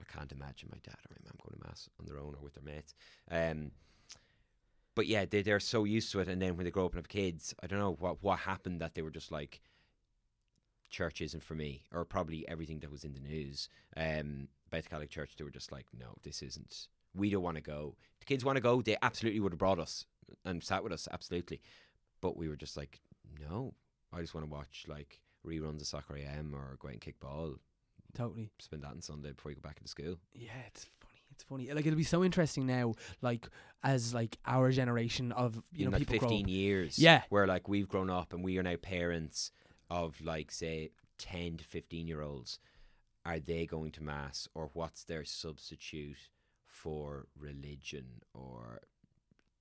[0.00, 2.42] I can't imagine my dad or my mum going to mass on their own or
[2.42, 2.94] with their mates.
[3.30, 3.70] Um,
[4.98, 6.98] but yeah, they they're so used to it, and then when they grow up and
[6.98, 9.60] have kids, I don't know what what happened that they were just like,
[10.90, 14.88] church isn't for me, or probably everything that was in the news um, about the
[14.88, 16.88] Catholic Church, they were just like, no, this isn't.
[17.14, 17.94] We don't want to go.
[18.18, 18.82] The kids want to go.
[18.82, 20.04] They absolutely would have brought us
[20.44, 21.60] and sat with us, absolutely.
[22.20, 22.98] But we were just like,
[23.48, 23.74] no,
[24.12, 27.20] I just want to watch like reruns of Soccer AM or go out and kick
[27.20, 27.54] ball.
[28.16, 28.50] totally.
[28.58, 30.18] Spend that on Sunday before you go back into school.
[30.34, 30.88] Yeah, it's.
[31.38, 31.72] It's funny.
[31.72, 32.94] Like, it'll be so interesting now.
[33.22, 33.48] Like,
[33.84, 36.50] as like our generation of you in know like people grow 15 up.
[36.50, 36.98] years.
[36.98, 37.22] Yeah.
[37.28, 39.52] Where like we've grown up and we are now parents
[39.88, 42.58] of like say 10 to 15 year olds
[43.24, 46.16] are they going to mass or what's their substitute
[46.66, 48.80] for religion or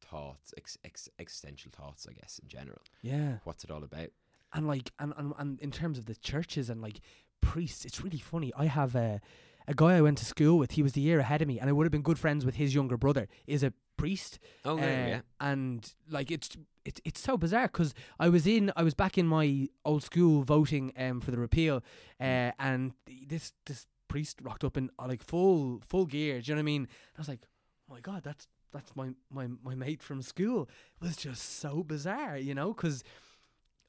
[0.01, 3.37] thoughts ex- ex- existential thoughts i guess in general Yeah.
[3.43, 4.09] what's it all about
[4.53, 6.99] and like and, and and in terms of the churches and like
[7.41, 9.21] priests it's really funny i have a
[9.67, 11.69] a guy i went to school with he was the year ahead of me and
[11.69, 13.27] i would have been good friends with his younger brother.
[13.45, 14.39] Is a priest.
[14.63, 15.21] Oh uh, yeah.
[15.41, 19.27] and like it's it's it's so bizarre because I was in I was back in
[19.27, 21.83] my old school voting um for the repeal
[22.21, 22.93] uh, and
[23.27, 26.39] this this priest rocked up in uh, like full full gear.
[26.39, 26.87] Do you know what I mean?
[27.17, 27.41] I was like
[27.89, 30.69] oh my god that's that's my my my mate from school.
[31.01, 33.03] It was just so bizarre you know because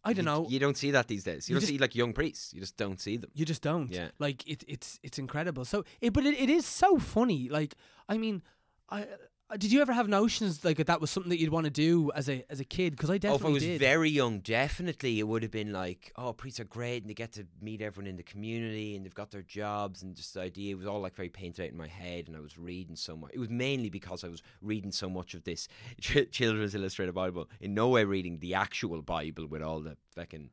[0.04, 1.78] I don't you, know you don't see that these days you, You don't just- see
[1.78, 3.90] like young priests you just don't see them You just don't.
[3.90, 4.08] Yeah.
[4.18, 5.64] Like it, it's it's incredible.
[5.64, 7.48] So, it, but it, it is so funny.
[7.48, 7.74] Like,
[8.08, 8.42] I mean,
[8.88, 9.06] I.
[9.50, 12.10] Uh, did you ever have notions like that, was something that you'd want to do
[12.14, 12.90] as a as a kid?
[12.90, 13.80] Because I definitely Oh, if I was did.
[13.80, 17.32] very young, definitely it would have been like, oh, priests are great and they get
[17.32, 20.72] to meet everyone in the community and they've got their jobs and just the idea
[20.72, 23.16] it was all like very painted out in my head and I was reading so
[23.16, 23.30] much.
[23.32, 25.66] It was mainly because I was reading so much of this
[26.00, 27.48] Ch- Children's Illustrated Bible.
[27.58, 30.50] In no way reading the actual Bible with all the fucking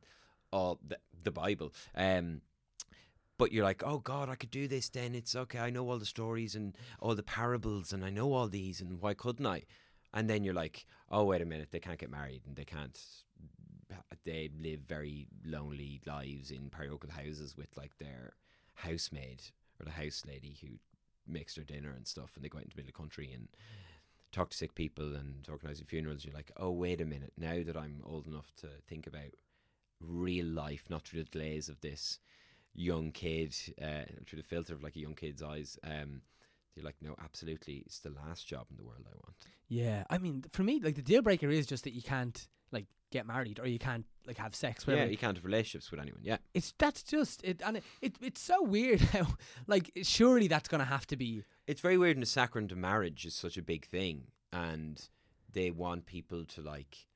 [0.52, 1.74] all the, the Bible.
[1.94, 2.40] Um,
[3.38, 4.88] but you're like, oh God, I could do this.
[4.88, 5.58] Then it's okay.
[5.58, 9.00] I know all the stories and all the parables, and I know all these, and
[9.00, 9.62] why couldn't I?
[10.14, 12.98] And then you're like, oh wait a minute, they can't get married, and they can't.
[14.24, 18.32] They live very lonely lives in parochial houses with like their
[18.74, 19.42] housemaid
[19.78, 20.78] or the house lady who
[21.28, 23.32] makes their dinner and stuff, and they go out into the middle of the country
[23.32, 23.48] and
[24.32, 26.24] talk to sick people and organising funerals.
[26.24, 29.34] You're like, oh wait a minute, now that I'm old enough to think about
[30.00, 32.18] real life, not through the glaze of this
[32.76, 35.78] young kid, uh, through the filter of like a young kid's eyes.
[35.82, 36.20] Um,
[36.74, 39.34] you're like, no, absolutely, it's the last job in the world I want.
[39.68, 42.84] yeah, I mean, for me, like the deal breaker is just that you can't like
[43.10, 44.84] get married or you can't like have sex.
[44.86, 45.10] Yeah, Whatever.
[45.10, 46.20] you can't have relationships with anyone.
[46.22, 49.26] Yeah, it's that's just it, and it, it it's so weird how
[49.66, 51.44] like surely that's gonna have to be.
[51.66, 52.16] it's very weird.
[52.16, 55.08] And the sacrament of marriage is such a big thing, and
[55.50, 57.06] they want people to like.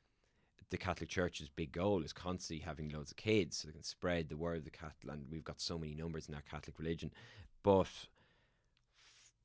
[0.70, 4.28] The Catholic Church's big goal is constantly having loads of kids so they can spread
[4.28, 5.12] the word of the Catholic.
[5.12, 7.10] And we've got so many numbers in our Catholic religion,
[7.62, 8.08] but f-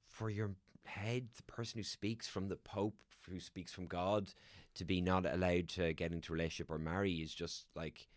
[0.08, 0.52] for your
[0.86, 2.96] head, the person who speaks from the Pope,
[3.30, 4.34] who speaks from God,
[4.76, 8.08] to be not allowed to get into relationship or marry is just like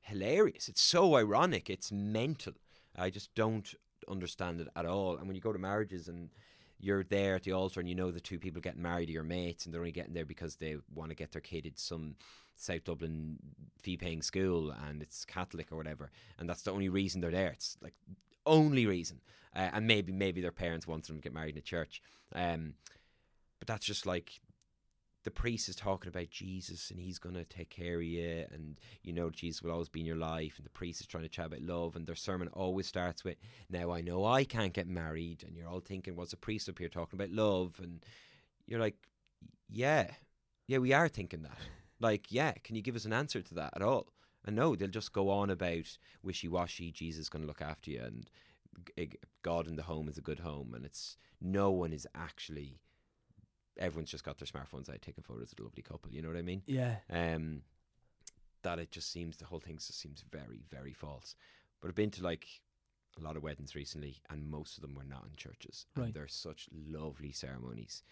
[0.00, 0.68] hilarious.
[0.68, 1.70] It's so ironic.
[1.70, 2.54] It's mental.
[2.96, 3.72] I just don't
[4.08, 5.16] understand it at all.
[5.16, 6.30] And when you go to marriages and
[6.80, 9.24] you're there at the altar and you know the two people getting married are your
[9.24, 12.14] mates and they're only getting there because they want to get their kid some
[12.58, 13.38] South Dublin
[13.80, 17.50] fee paying school and it's Catholic or whatever, and that's the only reason they're there.
[17.50, 17.94] It's like
[18.46, 19.20] only reason.
[19.56, 22.02] Uh, and maybe maybe their parents want them to get married in a church.
[22.34, 22.74] Um,
[23.58, 24.40] but that's just like
[25.24, 28.80] the priest is talking about Jesus and he's going to take care of you and
[29.02, 31.28] you know Jesus will always be in your life and the priest is trying to
[31.28, 33.36] chat about love and their sermon always starts with
[33.68, 36.78] now I know I can't get married and you're all thinking what's a priest up
[36.78, 38.04] here talking about love and
[38.66, 38.96] you're like
[39.68, 40.12] yeah
[40.66, 41.58] yeah we are thinking that
[42.00, 44.08] like yeah can you give us an answer to that at all
[44.44, 48.02] and no they'll just go on about wishy-washy Jesus is going to look after you
[48.02, 48.30] and
[49.42, 52.78] God in the home is a good home and it's no one is actually
[53.78, 56.36] everyone's just got their smartphones out taking photos of the lovely couple you know what
[56.36, 57.62] I mean Yeah, um,
[58.62, 61.34] that it just seems the whole thing just seems very, very false.
[61.80, 62.46] But I've been to like
[63.18, 65.86] a lot of weddings recently, and most of them were not in churches.
[65.96, 66.06] Right.
[66.06, 68.02] And they're such lovely ceremonies.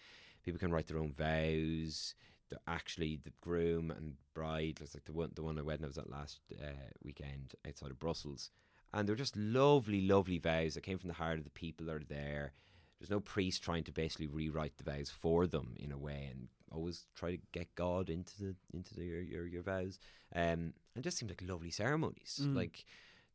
[0.43, 2.15] People can write their own vows.
[2.49, 4.79] They're actually the groom and bride.
[4.81, 7.91] It's like the one, the one I wedding I was at last uh, weekend outside
[7.91, 8.51] of Brussels,
[8.93, 11.95] and they're just lovely, lovely vows that came from the heart of the people that
[11.95, 12.53] are there.
[12.99, 16.47] There's no priest trying to basically rewrite the vows for them in a way, and
[16.71, 19.99] always try to get God into the into the, your, your your vows.
[20.35, 22.39] Um, and it just seems like lovely ceremonies.
[22.41, 22.55] Mm.
[22.55, 22.85] Like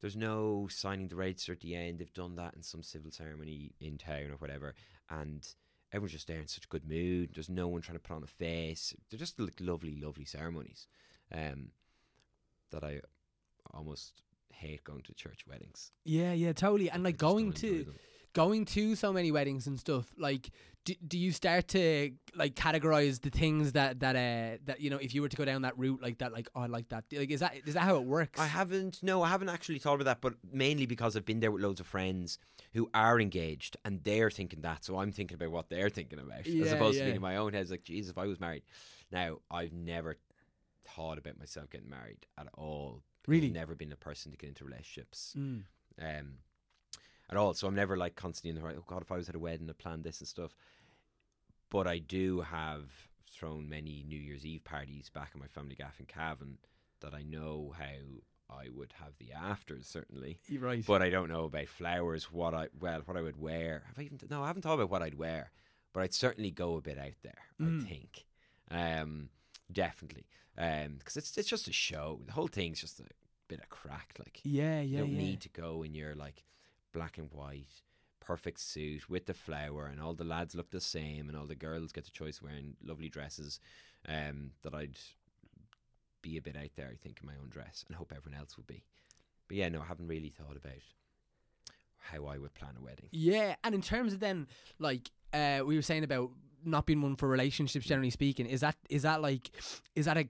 [0.00, 1.98] there's no signing the register at the end.
[1.98, 4.74] They've done that in some civil ceremony in town or whatever,
[5.10, 5.46] and
[5.92, 7.30] everyone's just there in such a good mood.
[7.34, 8.94] There's no one trying to put on a face.
[9.10, 10.86] They're just like lovely, lovely ceremonies.
[11.34, 11.70] Um,
[12.70, 13.00] that I
[13.72, 15.92] almost hate going to church weddings.
[16.04, 16.90] yeah, yeah, totally.
[16.90, 17.86] And like going to
[18.34, 20.50] going to so many weddings and stuff like
[20.86, 24.96] do, do you start to like categorize the things that that uh that you know
[24.96, 27.04] if you were to go down that route like that like oh I like that
[27.12, 29.02] like is that is that how it works I haven't.
[29.02, 30.20] No, I haven't actually thought about that.
[30.22, 32.38] But mainly because I've been there with loads of friends
[32.72, 34.84] who are engaged and they're thinking that.
[34.84, 37.04] So I'm thinking about what they're thinking about, Yeah, as opposed to yeah.
[37.06, 37.62] being in my own head.
[37.62, 38.62] It's like, geez, if I was married.
[39.10, 40.16] Now I've never
[40.86, 43.02] thought about myself getting married at all.
[43.26, 43.48] Really?
[43.48, 45.34] I've never been a person to get into relationships.
[45.38, 45.62] Mm.
[46.00, 46.34] Um,
[47.30, 47.54] at all.
[47.54, 48.76] So I'm never like constantly in the right.
[48.78, 50.54] Oh God, if I was at a wedding, I planned this and stuff.
[51.70, 52.90] But I do have
[53.30, 56.58] thrown many New Year's Eve parties back in my family gaff in Cavan
[57.00, 58.20] that I know how
[58.58, 60.38] I would have the afters certainly.
[60.58, 60.84] Right.
[60.84, 62.24] But I don't know about flowers.
[62.32, 63.84] What I well, what I would wear.
[63.86, 64.18] Have I even?
[64.30, 65.50] No, I haven't thought about what I'd wear.
[65.92, 67.38] But I'd certainly go a bit out there.
[67.60, 67.84] Mm.
[67.84, 68.24] I think,
[68.70, 69.28] um,
[69.70, 72.20] definitely, because it's it's just a show.
[72.26, 73.04] The whole thing's just a
[73.48, 74.14] bit of crack.
[74.18, 75.18] Like yeah, yeah, you don't yeah.
[75.18, 76.44] need to go in your like
[76.92, 77.82] black and white
[78.20, 81.54] perfect suit with the flower, and all the lads look the same, and all the
[81.54, 83.60] girls get the choice of wearing lovely dresses.
[84.08, 84.98] Um, that I'd
[86.22, 86.90] be a bit out there.
[86.92, 88.84] I think in my own dress, and hope everyone else would be.
[89.48, 90.82] But yeah, no, I haven't really thought about
[91.98, 93.08] how I would plan a wedding.
[93.10, 94.46] Yeah, and in terms of then,
[94.78, 96.30] like uh, we were saying about
[96.64, 99.50] not being one for relationships, generally speaking, is that is that like
[99.94, 100.28] is that a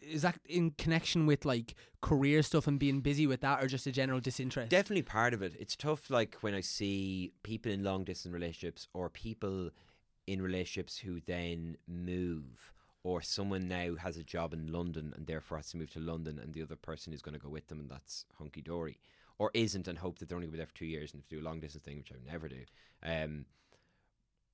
[0.00, 3.86] is that in connection with like career stuff and being busy with that, or just
[3.86, 4.70] a general disinterest?
[4.70, 5.54] Definitely part of it.
[5.58, 9.70] It's tough, like when I see people in long distance relationships or people
[10.26, 12.72] in relationships who then move,
[13.06, 16.40] or someone now has a job in London and therefore has to move to London,
[16.40, 18.98] and the other person is going to go with them, and that's hunky dory,
[19.38, 21.22] or isn't, and hope that they're only going to be there for two years and
[21.22, 22.64] to do a long distance thing, which I would never do.
[23.04, 23.44] Um,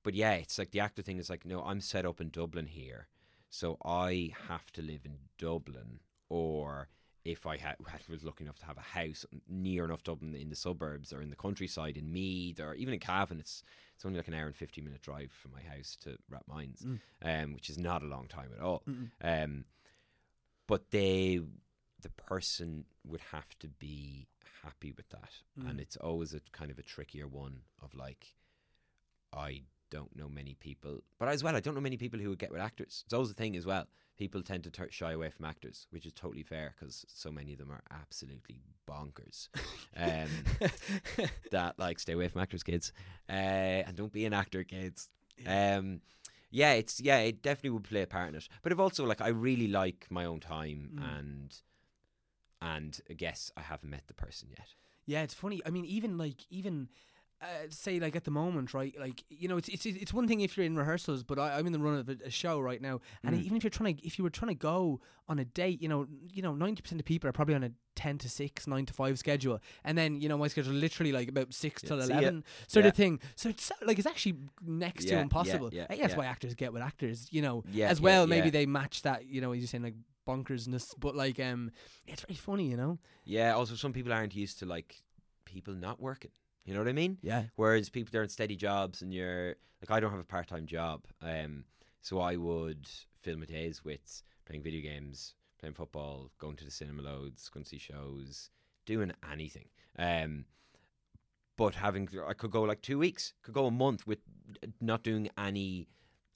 [0.03, 2.67] but yeah, it's like the actor thing is like, no, I'm set up in Dublin
[2.67, 3.07] here,
[3.49, 6.89] so I have to live in Dublin, or
[7.25, 10.55] if I had was lucky enough to have a house near enough Dublin in the
[10.55, 13.63] suburbs or in the countryside in Meath or even in Cavan, it's
[14.03, 16.85] it's only like an hour and fifty minute drive from my house to Rathmines,
[17.21, 18.83] um, which is not a long time at all.
[19.21, 19.63] Um,
[20.67, 21.39] but they,
[22.01, 24.27] the person would have to be
[24.61, 25.31] happy with that,
[25.69, 28.35] and it's always a kind of a trickier one of like,
[29.33, 32.39] I don't know many people, but as well, I don't know many people who would
[32.39, 33.03] get with actors.
[33.05, 33.87] It's always a thing as well.
[34.23, 37.51] People tend to tur shy away from actors, which is totally fair because so many
[37.51, 39.49] of them are absolutely bonkers.
[39.95, 40.29] Um,
[41.51, 42.93] that like stay away from actors, kids,
[43.29, 43.33] uh,
[43.85, 45.09] and don't be an actor, kids.
[45.45, 45.99] Um,
[46.49, 48.47] yeah, it's yeah, it definitely would play a part in it.
[48.61, 51.53] But I've also like I really like my own time and
[52.61, 54.69] and I guess I haven't met the person yet.
[55.05, 55.61] Yeah, it's funny.
[55.65, 56.87] I mean, even like even
[57.41, 58.93] uh, say like at the moment, right?
[58.99, 61.65] Like you know, it's it's it's one thing if you're in rehearsals, but I, I'm
[61.67, 64.05] in the run of a, a show right now, and even if you're trying to
[64.07, 67.01] if you were trying to go on a date, you know, you know, ninety percent
[67.01, 70.21] of people are probably on a ten to six, nine to five schedule, and then
[70.21, 72.17] you know my schedule literally like about six till see ya.
[72.19, 72.89] eleven sort Yeah.
[72.89, 73.19] of thing.
[73.35, 75.69] So it's so- like it's actually next Yeah, to impossible.
[75.73, 76.15] yeah, that's yeah.
[76.17, 78.27] why actors get with actors, you know, Yeah, as yeah, well.
[78.27, 78.51] Maybe yeah.
[78.51, 81.71] they match that, you know, as you're saying like bonkersness, but like um,
[82.07, 82.99] it's very funny, you know.
[83.25, 83.53] Yeah.
[83.55, 85.01] Also, some people aren't used to like
[85.45, 86.31] people not working.
[86.65, 87.17] You know what I mean?
[87.21, 87.43] Yeah.
[87.55, 90.65] Whereas people they're in steady jobs and you're like I don't have a part time
[90.65, 91.05] job.
[91.21, 91.65] Um
[92.01, 92.87] so I would
[93.21, 97.63] fill my days with playing video games, playing football, going to the cinema loads, going
[97.63, 98.49] to see shows,
[98.85, 99.67] doing anything.
[99.97, 100.45] Um
[101.57, 104.19] but having I could go like two weeks, could go a month with
[104.81, 105.87] not doing any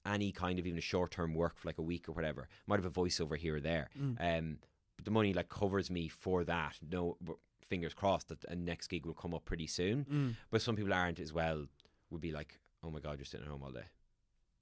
[0.05, 2.47] any kind of even a short term work for like a week or whatever.
[2.65, 3.89] Might have a voiceover here or there.
[4.19, 4.57] Um
[4.97, 6.77] but the money like covers me for that.
[6.91, 7.37] No but
[7.69, 10.05] fingers crossed that a next gig will come up pretty soon.
[10.11, 10.35] Mm.
[10.51, 11.65] But some people aren't as well.
[12.11, 13.79] Would be like, oh my god, you're sitting at home all day,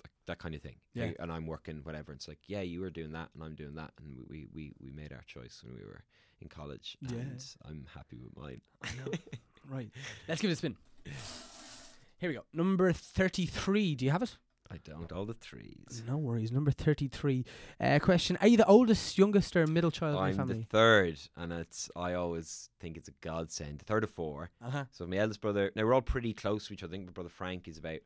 [0.04, 0.76] like that kind of thing.
[0.94, 1.12] Yeah.
[1.20, 2.12] And I'm working whatever.
[2.13, 4.91] It's like, yeah, you were doing that, and I'm doing that, and we we we
[4.91, 6.04] made our choice when we were
[6.41, 7.18] in college, Yeah.
[7.20, 8.62] and I'm happy with mine.
[9.68, 9.89] Right.
[10.28, 10.76] Let's give it a spin.
[12.20, 12.44] Here we go.
[12.54, 13.96] Number 33.
[13.96, 14.38] Do you have it?
[14.71, 15.12] I don't.
[15.12, 16.01] All the threes.
[16.08, 16.51] No worries.
[16.51, 17.45] Number 33.
[17.80, 20.60] Uh, question Are you the oldest, youngest, or middle child in I'm your family?
[20.60, 23.80] the third, and it's I always think it's a godsend.
[23.80, 24.49] The third of four.
[24.63, 24.86] uh-huh.
[24.91, 25.71] So my eldest brother.
[25.75, 26.91] Now we're all pretty close to each other.
[26.91, 27.99] I think my brother Frank is about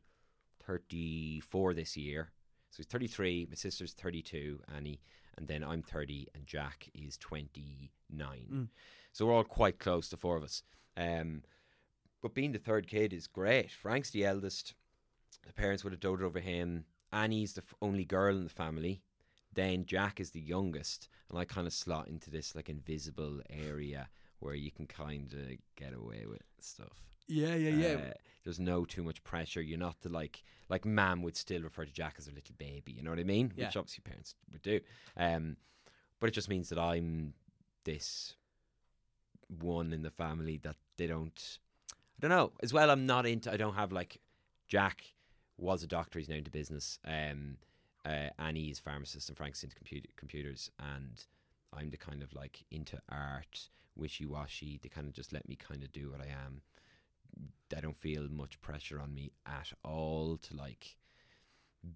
[0.66, 2.30] thirty-four this year.
[2.70, 3.46] So he's thirty-three.
[3.48, 5.00] My sister's thirty-two, Annie,
[5.36, 8.46] and then I'm thirty, and Jack is twenty-nine.
[8.52, 8.68] Mm.
[9.12, 10.62] So we're all quite close, the four of us.
[10.96, 11.42] Um,
[12.22, 13.70] but being the third kid is great.
[13.72, 14.74] Frank's the eldest.
[15.46, 16.84] The parents would have doted over him.
[17.12, 19.02] Annie's the only girl in the family.
[19.52, 24.08] Then Jack is the youngest, and I kind of slot into this like invisible area
[24.38, 27.02] where you can kind of get away with stuff.
[27.26, 27.94] Yeah, yeah, yeah.
[27.94, 28.12] Uh,
[28.44, 29.60] there's no too much pressure.
[29.60, 32.92] You're not the like like Mam would still refer to Jack as a little baby.
[32.92, 33.52] You know what I mean?
[33.56, 33.66] Yeah.
[33.66, 34.80] Which obviously parents would do.
[35.16, 35.56] Um,
[36.20, 37.34] but it just means that I'm
[37.84, 38.34] this
[39.60, 41.58] one in the family that they don't.
[41.92, 42.52] I don't know.
[42.62, 43.52] As well, I'm not into.
[43.52, 44.20] I don't have like
[44.68, 45.04] Jack
[45.60, 46.18] was a doctor.
[46.18, 46.98] He's now into business.
[47.04, 47.56] Um,
[48.04, 51.22] uh, Annie is pharmacist and Frank's into computer, computers, and
[51.76, 54.80] I'm the kind of like into art, wishy washy.
[54.82, 56.62] They kind of just let me kind of do what I am.
[57.76, 60.96] I don't feel much pressure on me at all to like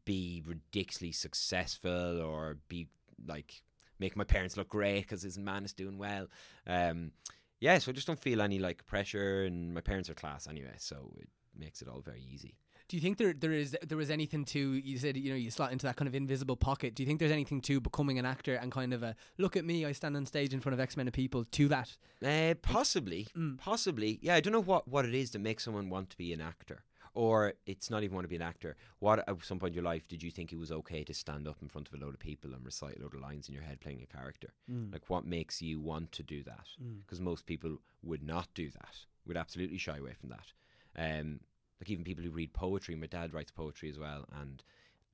[0.05, 2.89] be ridiculously successful or be
[3.27, 3.63] like
[3.99, 6.29] make my parents look great because his man is doing well.
[6.67, 7.13] Um,
[7.61, 10.75] yeah, so I just don't feel any like pressure, and my parents are class anyway,
[10.77, 12.57] so it makes it all very easy.
[12.89, 15.51] Do you think there there is there was anything to you said you know you
[15.51, 16.95] slot into that kind of invisible pocket?
[16.95, 19.65] Do you think there's anything to becoming an actor and kind of a look at
[19.65, 21.97] me, I stand on stage in front of X Men of people to that?
[22.25, 23.57] Uh, possibly, Mm.
[23.59, 24.19] possibly.
[24.23, 26.41] Yeah, I don't know what, what it is that makes someone want to be an
[26.43, 28.77] actor, or it's not even want to be an actor.
[28.99, 31.49] What at some point in your life did you think it was okay to stand
[31.49, 33.55] up in front of a load of people and recite a load of lines in
[33.55, 34.49] your head playing a character?
[34.93, 36.67] Like, what makes you want to do that?
[37.07, 38.95] Because most people would not do that.
[39.27, 40.53] Would absolutely shy away from that.
[40.97, 41.41] Um,
[41.81, 42.95] like even people who read poetry.
[42.95, 44.63] My dad writes poetry as well, and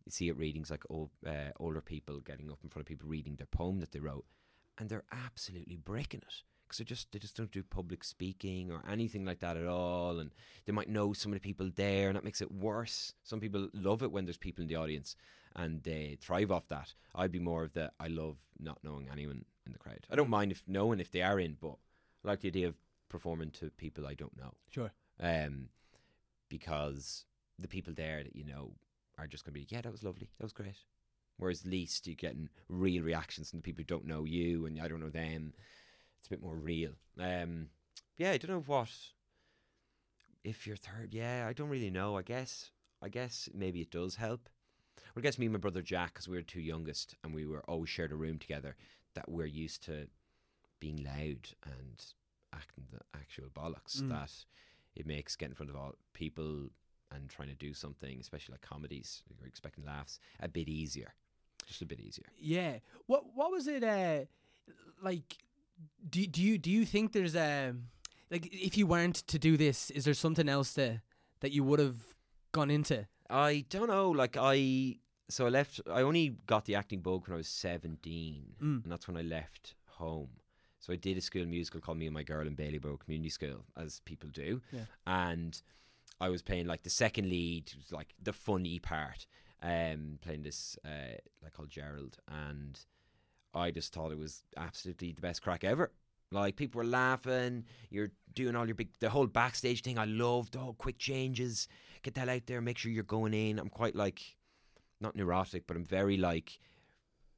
[0.05, 3.09] you see at readings like old, uh, older people getting up in front of people
[3.09, 4.25] reading their poem that they wrote,
[4.79, 8.83] and they're absolutely breaking it because they just they just don't do public speaking or
[8.89, 10.31] anything like that at all, and
[10.67, 13.15] they might know some of the people there, and that makes it worse.
[13.25, 15.17] Some people love it when there's people in the audience,
[15.57, 16.95] and they thrive off that.
[17.15, 20.07] I'd be more of the I love not knowing anyone in the crowd.
[20.11, 21.77] I don't mind if knowing if they are in, but
[22.25, 22.75] I like the idea of
[23.09, 24.93] performing to people I don't know Sure.
[25.19, 25.69] um,
[26.51, 27.25] because
[27.59, 28.73] the people there that you know
[29.19, 30.85] are just going to be, yeah, that was lovely, that was great.
[31.39, 34.79] Whereas at least you're getting real reactions from the people who don't know you and
[34.79, 35.55] I don't know them.
[36.19, 36.93] It's a bit more real.
[37.19, 37.69] Um,
[38.19, 38.91] yeah, I don't know what.
[40.45, 42.19] If you're third, yeah, I don't really know.
[42.19, 42.71] I guess,
[43.03, 44.51] I guess maybe it does help.
[44.97, 47.47] Well, I guess me and my brother Jack, because we were two youngest and we
[47.47, 48.77] were always shared a room together,
[49.15, 50.09] that we're used to
[50.79, 52.05] being loud and
[52.55, 54.03] acting the actual bollocks.
[54.03, 54.11] Mm.
[54.11, 54.33] That
[54.97, 56.69] it makes getting in front of all people
[57.13, 61.15] and trying to do something, especially like comedies, you're expecting laughs, a bit easier.
[61.67, 62.27] Just a bit easier.
[62.39, 62.79] Yeah.
[63.07, 64.25] What what was it uh
[65.03, 65.37] like
[66.09, 67.75] do do you do you think there's a
[68.31, 71.01] like if you weren't to do this, is there something else that
[71.41, 72.01] that you would have
[72.53, 73.07] gone into?
[73.29, 74.11] I don't know.
[74.11, 74.97] Like I,
[75.29, 75.81] so I left.
[75.91, 78.83] I only got the acting bug when I was seventeen, Mm.
[78.85, 80.31] and that's when I left home.
[80.81, 83.65] So I did a school musical called Me and My Girl in Bailieborough Community School,
[83.77, 84.85] as people do, Yeah.
[85.07, 85.61] and
[86.21, 89.27] I was playing like the second lead, like the funny part,
[89.63, 92.79] um, playing this uh, like called Gerald, and
[93.55, 95.93] I just thought it was absolutely the best crack ever.
[96.33, 99.99] Like people were laughing, you're doing all your big, the whole backstage thing.
[99.99, 101.67] I loved all quick changes.
[102.03, 102.61] Get that out there.
[102.61, 103.59] Make sure you're going in.
[103.59, 104.37] I'm quite like,
[105.01, 106.61] not neurotic, but I'm very like,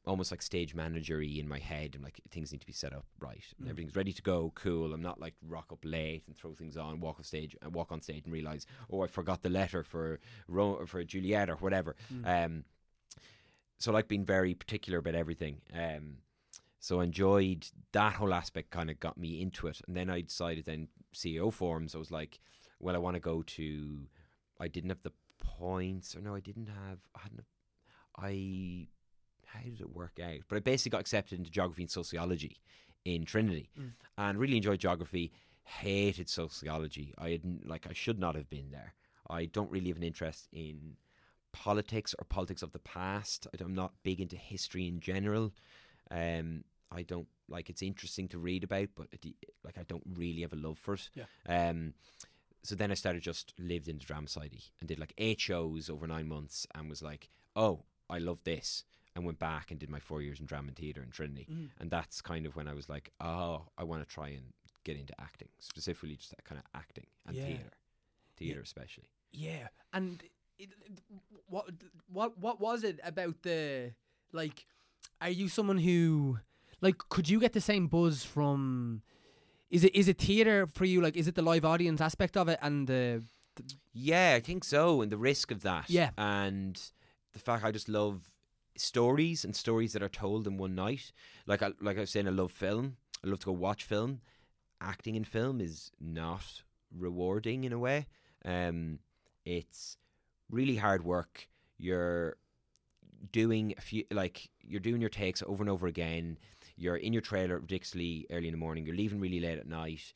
[0.05, 1.95] almost like stage managery in my head.
[1.97, 3.45] I'm like things need to be set up right.
[3.63, 3.71] Mm.
[3.71, 4.53] Everything's ready to go.
[4.55, 4.93] Cool.
[4.93, 7.93] I'm not like rock up late and throw things on, walk off stage and walk
[7.93, 11.97] on stage and realize, oh, I forgot the letter for Ro- for Juliet or whatever.
[12.13, 12.45] Mm.
[12.45, 12.65] Um,
[13.79, 15.61] so like being very particular about everything.
[15.73, 16.19] Um,
[16.79, 18.71] so I enjoyed that whole aspect.
[18.71, 21.95] Kind of got me into it, and then I decided then CAO forms.
[21.95, 22.41] I was like,
[22.81, 24.09] well, I want to go to.
[24.59, 26.99] I didn't have the points, or no, I didn't have.
[27.15, 27.45] I hadn't.
[28.17, 28.89] I
[29.53, 30.41] how did it work out?
[30.49, 32.59] But I basically got accepted into geography and sociology
[33.05, 33.93] in Trinity, Mm.
[34.19, 35.33] and really enjoyed geography.
[35.65, 37.15] Hated sociology.
[37.19, 37.87] I didn't like.
[37.89, 38.95] I should not have been there.
[39.31, 40.97] I don't really have an interest in
[41.53, 43.47] politics or politics of the past.
[43.53, 45.53] I- I'm not big into history in general.
[46.11, 47.71] Um, I don't like.
[47.71, 49.25] It's interesting to read about, but it,
[49.65, 51.09] like I don't really have a love for it.
[51.15, 51.25] Yeah.
[51.49, 51.95] Um,
[52.63, 55.89] so then I started just lived in the drama society and did like eight shows
[55.91, 58.85] over nine months and was like, oh, I love this.
[59.15, 61.47] And went back and did my four years in drama and theatre in Trinity.
[61.51, 61.69] Mm.
[61.79, 64.97] And that's kind of when I was like, oh, I want to try and get
[64.97, 67.45] into acting, specifically just that kind of acting and Yeah.
[67.45, 67.71] theatre,
[68.39, 69.11] theatre especially.
[69.33, 70.23] Yeah, and
[70.59, 70.71] it,
[71.47, 71.67] what
[72.11, 73.93] what what was it about the
[74.33, 74.67] like?
[75.21, 76.39] Are you someone who
[76.81, 79.03] like could you get the same buzz from?
[79.71, 81.01] Is it is it theater for you?
[81.01, 83.23] Like, is it the live audience aspect of it and the
[83.93, 85.01] Yeah, I think so.
[85.03, 85.89] And the risk of that.
[85.89, 86.11] Yeah.
[86.19, 86.81] And
[87.33, 88.29] the fact I just love
[88.77, 91.13] stories and stories that are told in one night.
[91.47, 92.97] Like I like I was saying, I love film.
[93.25, 94.21] I love to go watch film.
[94.81, 96.63] Acting in film is not
[96.97, 98.07] rewarding in a way.
[98.45, 98.99] Um,
[99.45, 99.97] it's
[100.51, 101.49] really hard work.
[101.79, 102.37] You're
[103.31, 106.39] doing a few like you're doing your takes over and over again.
[106.77, 108.85] You're in your trailer ridiculously early in the morning.
[108.87, 110.13] You're leaving really late at night.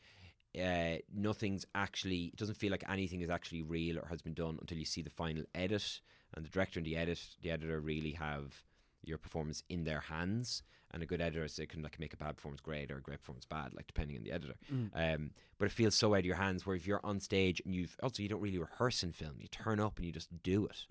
[0.60, 2.26] Uh, nothing's actually.
[2.26, 5.02] It doesn't feel like anything is actually real or has been done until you see
[5.02, 6.00] the final edit.
[6.34, 8.62] And the director and the edit, the editor really have
[9.02, 10.62] your performance in their hands.
[10.92, 13.18] And a good editor, so can like make a bad performance great or a great
[13.20, 14.54] performance bad, like depending on the editor.
[14.94, 16.64] Um, but it feels so out of your hands.
[16.64, 19.48] Where if you're on stage and you've also you don't really rehearse in film, you
[19.48, 20.84] turn up and you just do it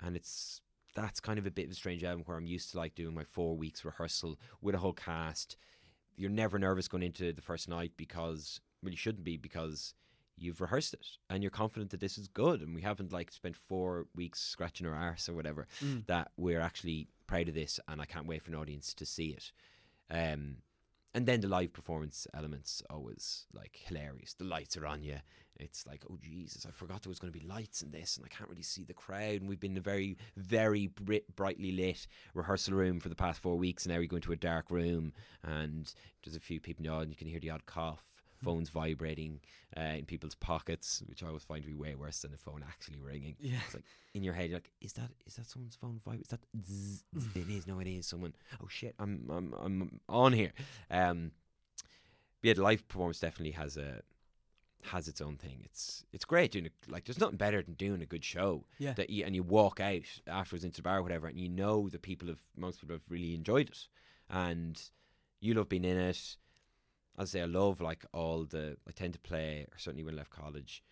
[0.00, 0.60] and it's
[0.94, 3.14] that's kind of a bit of a strange element where I'm used to like doing
[3.14, 5.56] my four weeks rehearsal with a whole cast.
[6.16, 9.94] You're never nervous going into the first night because well you shouldn't be because
[10.40, 13.54] you've rehearsed it and you're confident that this is good and we haven't like spent
[13.56, 15.66] four weeks scratching our arse or whatever
[16.06, 19.28] that we're actually proud of this and I can't wait for an audience to see
[19.30, 19.52] it.
[20.10, 20.56] Um
[21.12, 24.34] and then the live performance elements always like hilarious.
[24.34, 25.16] The lights are on you.
[25.56, 28.24] it's like, oh Jesus, I forgot there was going to be lights in this, and
[28.24, 29.40] I can't really see the crowd.
[29.40, 33.40] And we've been in a very, very bri- brightly lit rehearsal room for the past
[33.42, 35.12] four weeks, and now we go into a dark room,
[35.42, 35.92] and
[36.24, 37.10] there's a few people in the audience.
[37.10, 38.04] You can hear the odd cough,
[38.42, 39.40] phones vibrating
[39.76, 42.64] uh, in people's pockets, which I always find to be way worse than the phone
[42.66, 43.36] actually ringing.
[43.40, 43.58] Yeah.
[43.64, 43.84] It's like
[44.14, 46.22] in your head, you're like, is that is that someone's phone vibe?
[46.22, 47.36] Is that zzz, zzz?
[47.36, 47.66] it is?
[47.66, 48.34] No, it is someone.
[48.62, 50.52] Oh shit, I'm I'm I'm on here.
[50.90, 51.32] Um,
[52.40, 54.02] but yeah, the live performance definitely has a
[54.84, 55.60] has its own thing.
[55.64, 58.64] It's it's great doing a, like there's nothing better than doing a good show.
[58.78, 58.94] Yeah.
[58.94, 61.88] That you, and you walk out afterwards into the bar or whatever, and you know
[61.88, 63.86] the people have most people have really enjoyed it,
[64.28, 64.80] and
[65.40, 66.36] you love being in it.
[67.18, 68.76] As I say, I love like all the.
[68.88, 70.82] I tend to play, or certainly when I left college,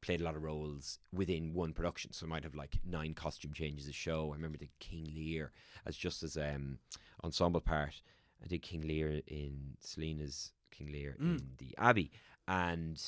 [0.00, 2.12] played a lot of roles within one production.
[2.12, 4.30] So I might have like nine costume changes a show.
[4.30, 5.52] I remember the King Lear
[5.86, 6.78] as just as um
[7.24, 8.02] ensemble part.
[8.42, 11.38] I did King Lear in Selina's King Lear Mm.
[11.38, 12.10] in the Abbey,
[12.46, 13.02] and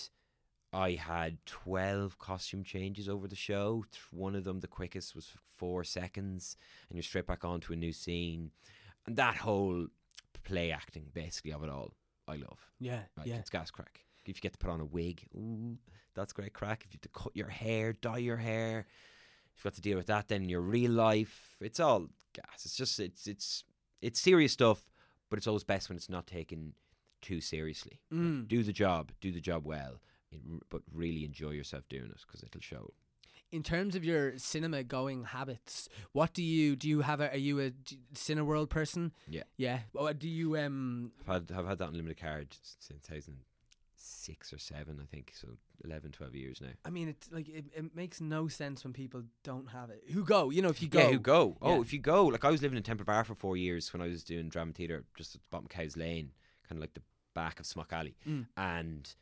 [0.72, 3.84] I had twelve costume changes over the show.
[4.10, 6.56] One of them, the quickest, was four seconds,
[6.88, 8.50] and you're straight back onto a new scene.
[9.06, 9.86] And that whole
[10.42, 11.92] play acting, basically, of it all,
[12.28, 12.58] I love.
[12.78, 13.36] Yeah, Like, yeah.
[13.36, 14.00] it's gas crack.
[14.24, 15.78] If you get to put on a wig, ooh,
[16.14, 16.82] that's great crack.
[16.84, 18.86] If you have to cut your hair, dye your hair,
[19.54, 21.56] you've got to deal with that then in your real life.
[21.60, 22.64] It's all gas.
[22.64, 23.62] It's just it's it's
[24.02, 24.82] it's serious stuff,
[25.30, 26.74] but it's always best when it's not taken
[27.22, 28.00] too seriously.
[28.10, 28.48] Like, Mm.
[28.48, 30.00] do the job, do the job well,
[30.68, 32.92] but really enjoy yourself doing it because it'll show.
[33.56, 36.88] In terms of your cinema going habits, what do you do?
[36.88, 37.70] You have a are you a
[38.14, 39.12] Cineworld person?
[39.30, 39.44] Yeah.
[39.56, 39.78] yeah.
[39.96, 41.12] Oh, do you um?
[41.26, 42.48] I've had, I've had that unlimited card
[42.78, 45.32] since 2006 or 7, I think.
[45.34, 45.48] So
[45.84, 46.68] 11, 12 years now.
[46.84, 50.02] I mean, it's like it, it makes no sense when people don't have it.
[50.12, 50.50] Who go?
[50.50, 51.56] You know, if you go, Yeah, who go?
[51.62, 51.80] Oh, Yeah.
[51.80, 54.08] if you go, like I was living in Temple Bar for four years when I
[54.08, 56.32] was doing drama theatre just at the bottom of Cows Lane,
[56.68, 57.02] kind of like the
[57.34, 58.16] back of Smock Alley.
[58.28, 58.48] Mm.
[58.58, 59.14] And,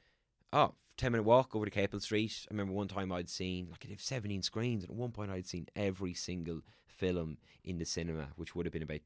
[0.55, 2.47] oh, 10 minute walk over to Capel Street.
[2.49, 5.31] I remember one time I'd seen, like, I have 17 screens, and at one point
[5.31, 9.01] I'd seen every single film in the cinema, which would have been about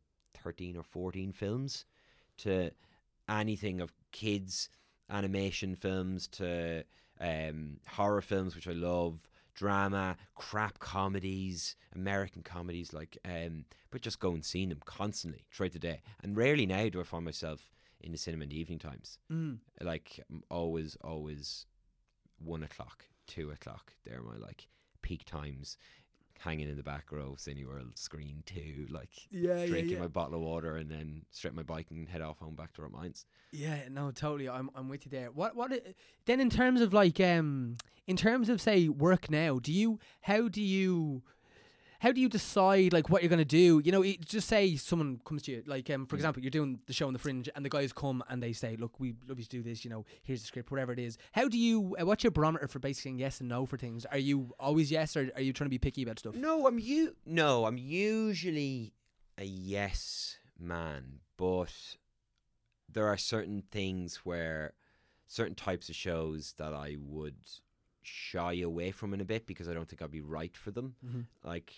[0.44, 1.86] 13 or 14 films,
[2.38, 2.70] to
[3.28, 4.68] anything of kids,
[5.10, 6.84] animation films, to
[7.20, 9.18] um, horror films, which I love,
[9.54, 15.72] drama, crap comedies, American comedies, like, um, but just go and see them constantly throughout
[15.72, 16.02] the day.
[16.22, 17.70] And rarely now do I find myself
[18.00, 19.18] in the cinema in the evening times.
[19.32, 19.58] Mm.
[19.80, 20.20] Like,
[20.50, 21.66] always, always
[22.38, 23.92] one o'clock, two o'clock.
[24.04, 24.68] They're my like
[25.02, 25.76] peak times.
[26.40, 30.02] Hanging in the back row, Cineworld screen two, like Yeah, yeah, drinking yeah.
[30.02, 32.82] my bottle of water, and then straight my bike and head off home back to
[32.82, 33.24] Rathmines.
[33.50, 34.48] Yeah, no, totally.
[34.48, 35.32] I'm I'm with you there.
[35.32, 35.72] What what
[36.26, 37.76] then in terms of like um
[38.06, 41.24] in terms of say work now, do you how do you
[42.00, 43.80] how do you decide like what you're gonna do?
[43.84, 46.18] You know, it, just say someone comes to you, like um for Mm.
[46.18, 48.76] example, you're doing the show on the Fringe, and the guys come and they say,
[48.76, 49.84] "Look, we love you to do this.
[49.84, 51.96] You know, here's the script, whatever it is." How do you?
[52.00, 54.04] Uh, what's your barometer for basically saying yes and no for things?
[54.06, 56.34] Are you always yes, or are you trying to be picky about stuff?
[56.34, 57.16] No, I'm you.
[57.26, 58.94] No, I'm usually
[59.36, 61.96] a yes man, but
[62.88, 64.72] there are certain things where
[65.26, 67.36] certain types of shows that I would
[68.02, 70.94] shy away from in a bit because I don't think I'd be right for them.
[71.04, 71.26] Mhm.
[71.44, 71.72] Like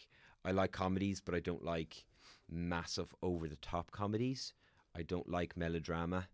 [0.44, 2.04] I like comedies, but I don't like
[2.48, 4.52] massive over the top comedies.
[4.94, 6.28] I don't like melodrama.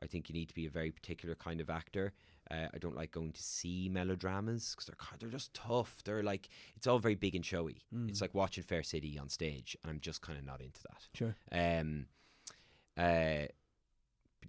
[0.00, 2.12] I think you need to be a very particular kind of actor.
[2.50, 6.02] Uh, I don't like going to see melodramas because they're they're just tough.
[6.04, 7.84] They're like it's all very big and showy.
[8.08, 11.08] It's like watching Fair City on stage, and I'm just kind of not into that.
[11.14, 11.36] Sure.
[11.52, 12.06] Um,
[12.96, 13.46] uh,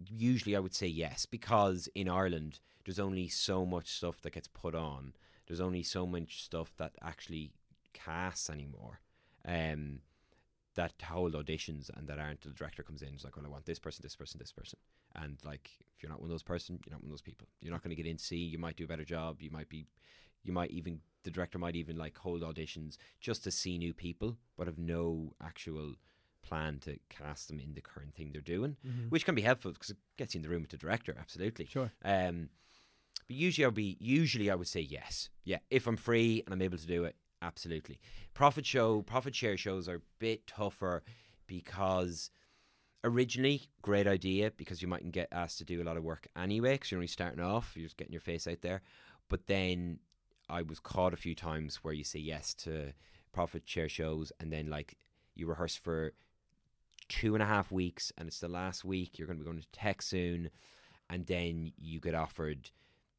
[0.10, 4.48] usually I would say yes because in Ireland there's only so much stuff that gets
[4.48, 5.14] put on.
[5.48, 7.52] There's only so much stuff that actually
[7.94, 9.00] casts anymore.
[9.46, 10.00] Um,
[10.76, 13.50] that hold auditions and that aren't the director comes in and is like, well, I
[13.50, 14.80] want this person, this person, this person,
[15.16, 17.48] and like if you're not one of those person, you're not one of those people.
[17.62, 18.18] You're not going to get in.
[18.18, 19.42] See, you might do a better job.
[19.42, 19.86] You might be,
[20.44, 24.38] you might even the director might even like hold auditions just to see new people,
[24.58, 25.94] but have no actual
[26.42, 28.76] plan to cast them in the current thing they're doing,
[29.10, 31.16] which can be helpful because it gets you in the room with the director.
[31.18, 31.66] Absolutely.
[31.66, 31.92] Sure.
[32.04, 32.50] Um,
[33.28, 35.30] but usually I'll be usually I would say yes.
[35.44, 38.00] Yeah, if I'm free and I'm able to do it, absolutely.
[38.34, 41.04] Profit show, profit share shows are a bit tougher
[41.48, 42.32] because
[43.04, 46.74] originally great idea because you mightn't get asked to do a lot of work anyway
[46.74, 48.82] because you're only starting off, you're just getting your face out there.
[49.30, 50.00] But then
[50.50, 52.94] I was caught a few times where you say yes to
[53.32, 54.96] profit share shows and then like
[55.36, 56.14] you rehearse for
[57.10, 59.62] two and a half weeks and it's the last week you're going to be going
[59.62, 60.50] to tech soon
[61.10, 62.70] and then you get offered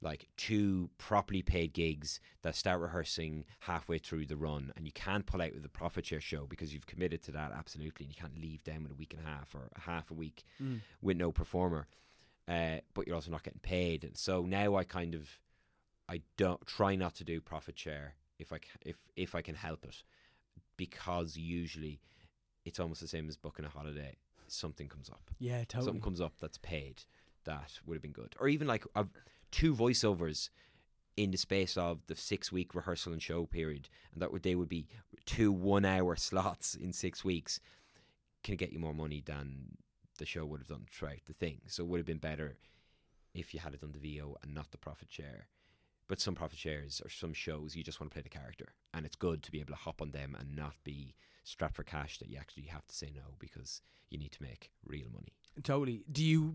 [0.05, 5.25] like two properly paid gigs that start rehearsing halfway through the run and you can't
[5.27, 8.21] pull out with the profit share show because you've committed to that absolutely and you
[8.21, 10.45] can't leave them with a week and a half or a half a week
[11.03, 11.87] with no performer
[12.47, 15.41] uh, but you're also not getting paid and so now I kind of
[16.09, 19.55] I don't try not to do profit share if I ca- if if I can
[19.55, 20.03] help it,
[20.77, 22.01] because usually
[22.65, 24.17] it's almost the same as booking a holiday.
[24.47, 25.31] Something comes up.
[25.39, 25.85] Yeah, totally.
[25.87, 27.05] Something comes up that's paid
[27.45, 29.09] that would have been good, or even like I've
[29.55, 30.51] two voiceovers
[31.17, 34.57] in the space of the six week rehearsal and show period, and that would they
[34.57, 34.89] would be
[35.27, 37.61] two one hour slots in six weeks,
[38.43, 39.79] can get you more money than
[40.19, 41.61] the show would have done throughout the thing.
[41.69, 42.57] So it would have been better
[43.33, 45.47] if you had it done the VO and not the profit share.
[46.09, 49.07] But some profit shares or some shows you just want to play the character, and
[49.07, 52.19] it's good to be able to hop on them and not be strapped for cash
[52.19, 55.33] that you actually have to say no because you need to make real money.
[55.63, 56.05] Totally.
[56.11, 56.55] Do you,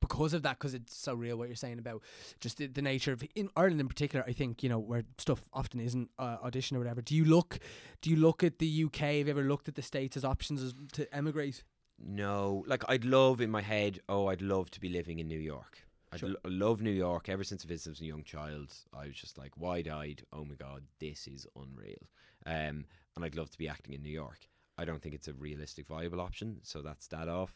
[0.00, 2.02] because of that, because it's so real what you're saying about
[2.40, 5.42] just the, the nature of in Ireland in particular, I think you know where stuff
[5.52, 7.00] often isn't uh, audition or whatever.
[7.02, 7.58] Do you look,
[8.00, 8.98] do you look at the UK?
[8.98, 11.62] Have you ever looked at the states as options as, to emigrate?
[11.98, 14.00] No, like I'd love in my head.
[14.08, 15.86] Oh, I'd love to be living in New York.
[16.12, 16.28] I Sure.
[16.44, 17.28] would love New York.
[17.28, 20.22] Ever since I visited as a young child, I was just like wide-eyed.
[20.32, 22.08] Oh my god, this is unreal.
[22.46, 22.84] Um,
[23.16, 24.48] and I'd love to be acting in New York.
[24.76, 26.58] I don't think it's a realistic, viable option.
[26.62, 27.54] So that's that off.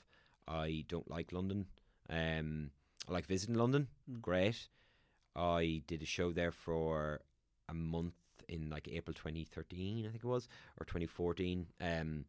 [0.48, 1.66] I don't like London.
[2.08, 2.70] Um,
[3.08, 3.88] I like visiting London.
[4.10, 4.20] Mm.
[4.22, 4.68] Great.
[5.36, 7.20] I did a show there for
[7.68, 8.14] a month
[8.48, 10.48] in like April 2013, I think it was,
[10.80, 11.66] or 2014.
[11.80, 12.24] Um,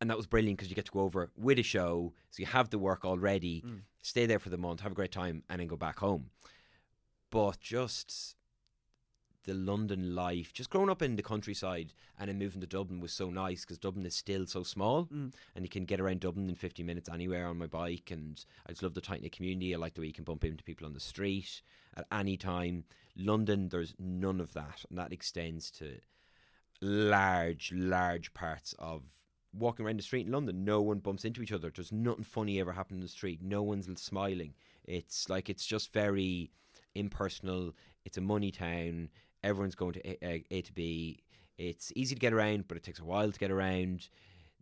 [0.00, 2.46] and that was brilliant because you get to go over with a show, so you
[2.46, 3.82] have the work already, Mm.
[4.02, 6.30] stay there for the month, have a great time, and then go back home.
[7.30, 8.36] But just
[9.44, 13.12] the London life, just growing up in the countryside and then moving to Dublin was
[13.12, 15.32] so nice because Dublin is still so small Mm.
[15.54, 18.10] and you can get around Dublin in 50 minutes anywhere on my bike.
[18.10, 19.74] And I just love the tight knit community.
[19.74, 21.62] I like the way you can bump into people on the street
[21.96, 22.84] at any time.
[23.16, 25.98] London, there's none of that, and that extends to
[26.80, 29.02] large, large parts of
[29.52, 30.64] walking around the street in London.
[30.64, 31.70] No one bumps into each other.
[31.74, 33.40] There's nothing funny ever happening in the street.
[33.42, 34.54] No one's smiling.
[34.84, 36.50] It's like it's just very
[36.94, 37.74] impersonal.
[38.04, 39.10] It's a money town.
[39.44, 41.20] Everyone's going to A, A, a to B.
[41.58, 44.08] It's easy to get around, but it takes a while to get around.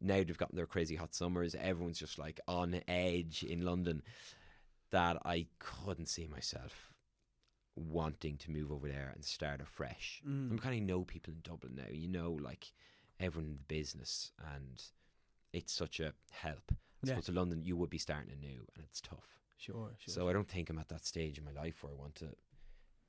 [0.00, 1.54] Now they've gotten their crazy hot summers.
[1.54, 4.02] Everyone's just like on edge in London.
[4.90, 6.92] That I couldn't see myself
[7.76, 10.20] wanting to move over there and start afresh.
[10.28, 10.50] Mm.
[10.50, 11.90] I'm kind of know people in Dublin now.
[11.90, 12.72] You know, like
[13.20, 14.82] everyone in the business, and
[15.52, 16.72] it's such a help.
[17.02, 17.12] As Yeah.
[17.14, 19.38] opposed to London, you would be starting anew, and it's tough.
[19.56, 20.12] Sure, sure.
[20.12, 22.34] So I don't think I'm at that stage in my life where I want to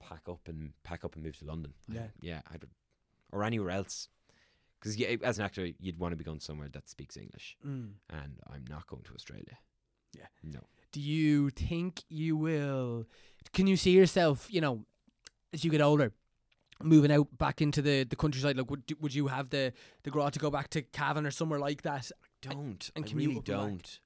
[0.09, 1.73] pack up and pack up and move to London.
[1.89, 2.07] I- Yeah.
[2.21, 2.71] yeah, I don't,
[3.31, 4.09] or anywhere else.
[4.79, 7.93] Because yeah, as an actor, you'd want to be going somewhere that speaks English, Mm.
[8.09, 9.57] and I'm not going to Australia.
[10.13, 10.27] Yeah.
[10.43, 10.59] no.
[10.91, 13.07] Do you think you will?
[13.53, 14.47] Can you see yourself?
[14.53, 14.85] You know,
[15.51, 16.13] as you get older,
[16.83, 18.55] moving out back into the, the countryside.
[18.57, 19.73] Like, would would you have the
[20.03, 22.11] the graw to go back to Cavan or somewhere like that?
[22.21, 22.91] I Don't.
[22.95, 23.99] and I commute really and don't.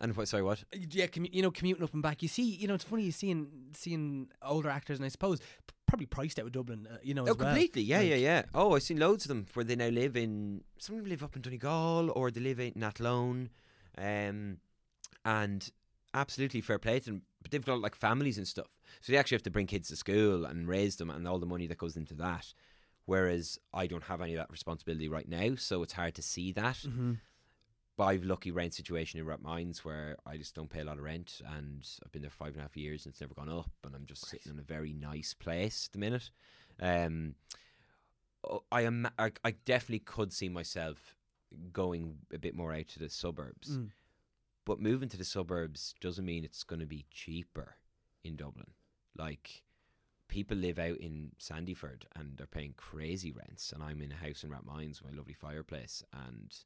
[0.00, 0.28] And what?
[0.28, 0.64] Sorry, what?
[0.72, 2.22] Yeah, commu- you know, commuting up and back.
[2.22, 5.40] You see, you know, it's funny you seeing seeing older actors, and I suppose
[5.86, 6.86] probably priced out of Dublin.
[6.90, 7.48] Uh, you know, Oh, as well.
[7.48, 7.82] completely.
[7.82, 8.42] Yeah, yeah, Like- yeah.
[8.54, 10.62] Oh, I've seen loads of them where they now live in.
[10.78, 13.50] Some of them live up in Donegal or they live in Athlone,
[13.98, 14.58] um,
[15.24, 15.70] and
[16.14, 17.22] absolutely fair play to them.
[17.42, 18.68] But they've got like families and stuff,
[19.00, 21.46] so they actually have to bring kids to school and raise them, and all the
[21.46, 22.52] money that goes into that.
[23.06, 26.52] Whereas I don't have any of that responsibility right now, so it's hard to see
[26.52, 26.76] that.
[26.76, 27.18] Mhm.
[28.00, 31.04] But I've lucky rent situation in Rathmines where I just don't pay a lot of
[31.04, 33.70] rent, and I've been there five and a half years, and it's never gone up,
[33.84, 36.30] and I'm just sitting in a very nice place at the minute.
[36.80, 37.34] Um,
[38.72, 39.06] I am.
[39.18, 41.14] I, I definitely could see myself
[41.74, 43.90] going a bit more out to the suburbs, Mm.
[44.64, 47.76] but moving to the suburbs doesn't mean it's going to be cheaper
[48.24, 48.70] in Dublin.
[49.14, 49.62] Like
[50.26, 54.42] people live out in Sandyford and they're paying crazy rents, and I'm in a house
[54.42, 56.56] in Rathmines with my lovely fireplace, and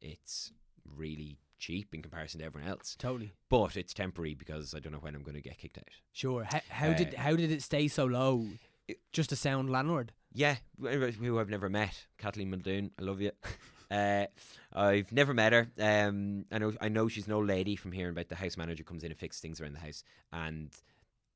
[0.00, 0.52] it's
[0.96, 2.96] really cheap in comparison to everyone else.
[2.98, 3.32] Totally.
[3.48, 5.84] But it's temporary because I don't know when I'm going to get kicked out.
[6.12, 6.44] Sure.
[6.44, 8.46] How, how did Uh, how did it stay so low?
[8.88, 10.12] it- Just a sound landlord.
[10.32, 12.90] Yeah, who I've never met, Kathleen Muldoon.
[12.98, 13.32] I love you.
[13.88, 14.26] Uh,
[14.72, 15.68] I've never met her.
[15.78, 18.82] Um, I know I know she's an old lady from hearing about the house manager
[18.82, 20.02] comes in and fixes things around the house.
[20.32, 20.70] And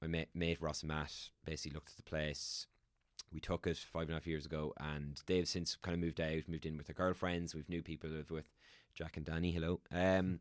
[0.03, 2.67] my mate, mate Ross and Matt basically looked at the place.
[3.33, 6.21] We took it five and a half years ago, and they've since kind of moved
[6.21, 7.55] out, moved in with their girlfriends.
[7.55, 8.49] We've new people live with,
[8.95, 9.53] Jack and Danny.
[9.53, 9.81] Hello.
[9.93, 10.41] Um,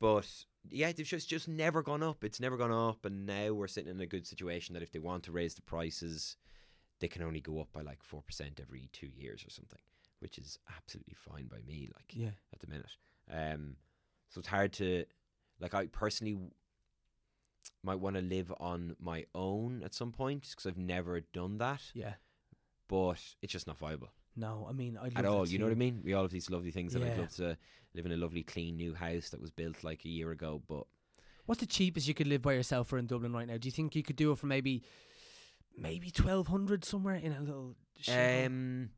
[0.00, 0.26] but
[0.70, 2.24] yeah, they've just just never gone up.
[2.24, 4.98] It's never gone up, and now we're sitting in a good situation that if they
[4.98, 6.36] want to raise the prices,
[7.00, 9.80] they can only go up by like four percent every two years or something,
[10.20, 11.90] which is absolutely fine by me.
[11.94, 12.30] Like Yeah.
[12.54, 12.96] at the minute,
[13.30, 13.76] um,
[14.30, 15.04] so it's hard to
[15.60, 15.74] like.
[15.74, 16.38] I personally
[17.82, 21.82] might want to live on my own at some point because I've never done that,
[21.94, 22.14] Yeah.
[22.90, 25.46] But it's just not viable No, I mean, I'd at all.
[25.46, 26.02] You know what I mean?
[26.04, 27.56] We all have these lovely things, and I'd love to
[27.94, 30.60] live in a lovely, clean new house that was built like a year ago.
[30.68, 30.84] But
[31.46, 33.58] What's the cheapest you could live by yourself for in Dublin right now?
[33.58, 34.82] Do you think you could do it for maybe
[35.76, 37.76] maybe twelve hundred somewhere in a little.
[38.08, 38.90] Um,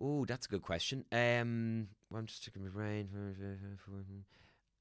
[0.00, 1.04] oh, that's a good question.
[1.12, 3.08] Um, well, I'm just sticking my brain.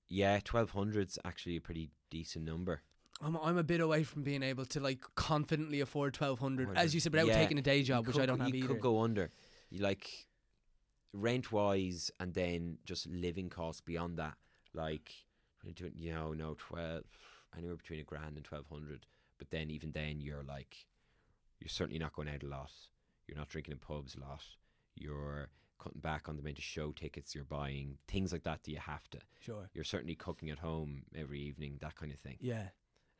[0.09, 2.81] Yeah, twelve hundred's actually a pretty decent number.
[3.21, 6.77] I'm I'm a bit away from being able to like confidently afford twelve hundred, Or
[6.77, 8.49] as you said, without yeah, taking a day You job, which could I don't have
[8.49, 8.67] you either.
[8.73, 9.31] could go under.
[9.69, 10.09] You like
[11.13, 14.35] rent wise, and then just living costs beyond that.
[14.73, 15.11] Like
[15.95, 17.03] you know, no twelve,
[17.57, 19.05] anywhere between a grand and twelve hundred.
[19.37, 20.85] But then even then, you're like,
[21.59, 22.71] you're certainly not going out a lot.
[23.27, 24.43] You're not drinking in pubs a lot.
[24.95, 25.49] You're
[25.79, 27.97] cutting back on the amount of show tickets you're buying.
[28.07, 28.63] Things like that.
[28.63, 29.19] Do you have to?
[29.39, 29.69] Sure.
[29.73, 31.77] You're certainly cooking at home every evening.
[31.81, 32.37] That kind of thing.
[32.41, 32.67] Yeah.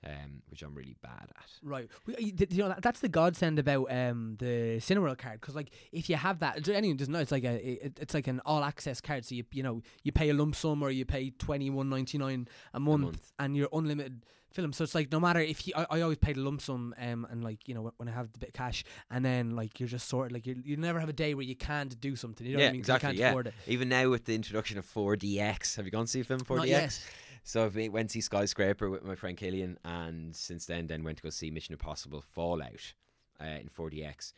[0.05, 1.49] Um, which I'm really bad at.
[1.63, 1.89] Right.
[2.07, 6.39] You know that's the godsend about um the Cineworld card because like if you have
[6.39, 9.23] that, anyone doesn't know it's like a it, it's like an all access card.
[9.25, 12.17] So you you know you pay a lump sum or you pay twenty one ninety
[12.17, 14.71] nine a month, and you're unlimited film.
[14.73, 17.25] So it's like no matter if you, I, I always pay a lump sum um
[17.31, 19.89] and like you know when- I have the bit of cash and then like you're
[19.89, 22.45] just sort of like you you never have a day where you can't do something.
[22.45, 22.81] You know yeah, what I mean?
[22.81, 23.07] 'Cause You exactly.
[23.07, 23.29] can't yeah.
[23.29, 23.53] afford it.
[23.67, 26.55] Even now with the introduction of 4DX, have you gone to see a film 4DX?
[26.57, 26.99] Not yet.
[27.43, 31.17] So I went to see Skyscraper with my friend Killian, and since then, then went
[31.17, 32.93] to go see Mission Impossible Fallout
[33.41, 34.31] uh, in 4DX,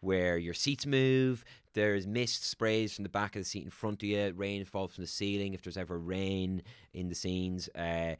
[0.00, 1.44] where your seats move.
[1.74, 4.32] There's mist sprays from the back of the seat in front of you.
[4.34, 6.62] Rain falls from the ceiling if there's ever rain
[6.94, 7.68] in the scenes.
[7.74, 8.14] Uh,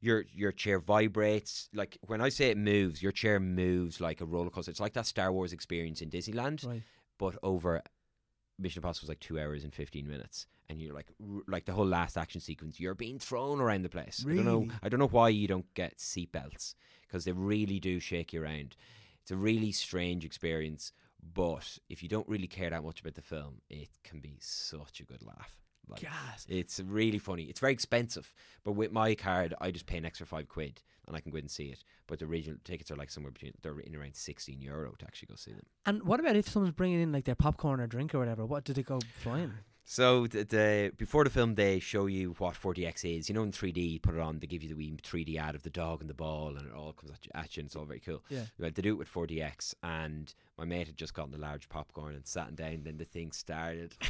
[0.00, 1.68] your your chair vibrates.
[1.74, 4.70] Like when I say it moves, your chair moves like a roller coaster.
[4.70, 6.82] It's like that Star Wars experience in Disneyland Right.
[7.18, 7.82] but over
[8.58, 11.06] Mission Impossible was like two hours and fifteen minutes, and you're like,
[11.46, 14.24] like the whole last action sequence, you're being thrown around the place.
[14.28, 16.74] I don't know, I don't know why you don't get seatbelts
[17.06, 18.74] because they really do shake you around.
[19.20, 20.92] It's a really strange experience,
[21.22, 24.98] but if you don't really care that much about the film, it can be such
[25.00, 25.58] a good laugh.
[25.88, 26.04] Like,
[26.48, 27.44] it's really funny.
[27.44, 28.32] It's very expensive,
[28.64, 31.38] but with my card, I just pay an extra five quid and I can go
[31.38, 31.84] in and see it.
[32.06, 35.26] But the regional tickets are like somewhere between they're in around sixteen euro to actually
[35.26, 35.66] go see them.
[35.84, 38.46] And what about if someone's bringing in like their popcorn or drink or whatever?
[38.46, 39.52] What did it go flying?
[39.92, 43.28] So the, the before the film, they show you what 4DX is.
[43.28, 44.38] You know, in 3D, you put it on.
[44.38, 46.72] They give you the wee 3D ad of the dog and the ball, and it
[46.74, 48.22] all comes at you, at you and it's all very cool.
[48.30, 48.44] Yeah.
[48.58, 52.14] Well, they do it with 4DX, and my mate had just gotten a large popcorn
[52.14, 52.84] and sat down.
[52.84, 53.94] Then the thing started.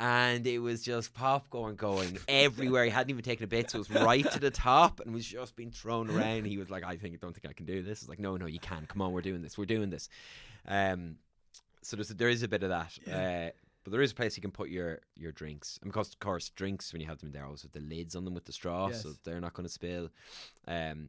[0.00, 2.82] And it was just popcorn going everywhere.
[2.82, 5.24] He hadn't even taken a bit, so it was right to the top and was
[5.24, 6.46] just being thrown around.
[6.46, 8.46] He was like, "I think, don't think I can do this." It's like, "No, no,
[8.46, 8.86] you can.
[8.86, 9.56] Come on, we're doing this.
[9.56, 10.08] We're doing this."
[10.66, 11.18] Um,
[11.82, 12.98] so there's a, there is a bit of that.
[13.06, 13.50] Uh,
[13.84, 15.78] but there is a place you can put your your drinks.
[15.82, 18.14] And because of course drinks when you have them in there always with the lids
[18.14, 20.10] on them with the straw, so they're not going to spill.
[20.66, 21.08] Um,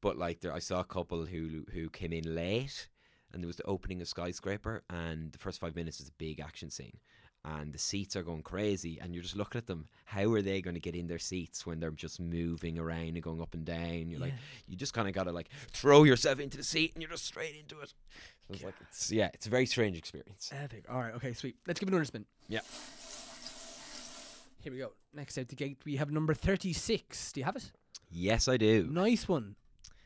[0.00, 2.88] but like there, I saw a couple who who came in late,
[3.32, 6.40] and there was the opening of skyscraper, and the first five minutes is a big
[6.40, 6.98] action scene.
[7.44, 9.88] And the seats are going crazy, and you're just looking at them.
[10.04, 13.22] How are they going to get in their seats when they're just moving around and
[13.22, 14.10] going up and down?
[14.10, 14.34] You're like,
[14.66, 17.24] you just kind of got to like throw yourself into the seat, and you're just
[17.24, 17.94] straight into it.
[18.50, 20.50] It's like, it's, yeah, it's a very strange experience.
[20.52, 20.84] Epic.
[20.88, 21.14] All right.
[21.14, 21.32] Okay.
[21.32, 21.56] Sweet.
[21.66, 22.24] Let's give it another spin.
[22.48, 22.60] Yeah.
[24.60, 24.92] Here we go.
[25.14, 27.32] Next out the gate, we have number thirty-six.
[27.32, 27.70] Do you have it?
[28.10, 28.88] Yes, I do.
[28.90, 29.56] Nice one.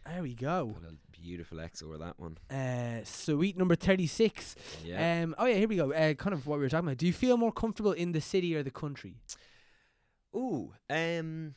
[0.05, 0.74] There we go.
[0.76, 2.36] What a beautiful X over that one.
[2.51, 4.57] Uh, sweet number thirty-six.
[4.84, 5.22] Yeah.
[5.22, 5.34] Um.
[5.38, 5.57] Oh yeah.
[5.57, 5.93] Here we go.
[5.93, 6.99] Uh, kind of what we were talking about.
[6.99, 9.14] Do you feel more comfortable in the city or the country?
[10.34, 11.55] Ooh, um,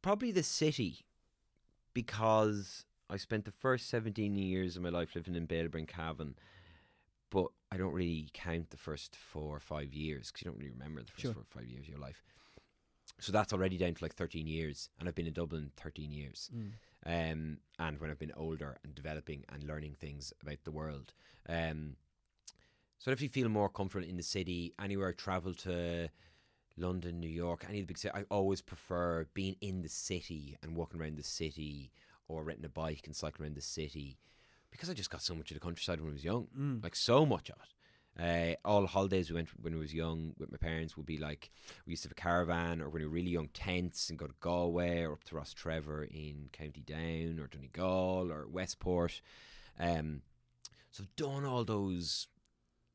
[0.00, 1.04] probably the city,
[1.92, 6.34] because I spent the first seventeen years of my life living in Bailieborough, Cavan,
[7.30, 10.70] but I don't really count the first four or five years because you don't really
[10.72, 11.32] remember the first Sure.
[11.32, 12.22] four or five years of your life.
[13.20, 16.50] So that's already down to like thirteen years, and I've been in Dublin thirteen years.
[17.06, 21.14] Um, and when I've been older and developing and learning things about the world,
[21.48, 21.96] um,
[22.98, 26.10] so if you feel more comfortable in the city, anywhere I travel to,
[26.76, 30.58] London, New York, any of the big cities, I always prefer being in the city
[30.62, 31.90] and walking around the city
[32.28, 34.18] or renting a bike and cycling around the city
[34.70, 36.82] because I just got so much of the countryside when I was young, Mm.
[36.84, 37.72] like so much of it.
[38.20, 41.50] Uh, all holidays we went when I was young with my parents would be like
[41.86, 44.26] we used to have a caravan or when we were really young tents and go
[44.26, 49.20] to Galway or up to Rostrevor in County Down or Donegal or Westport.
[49.78, 50.22] Um,
[50.90, 52.26] so I've done all those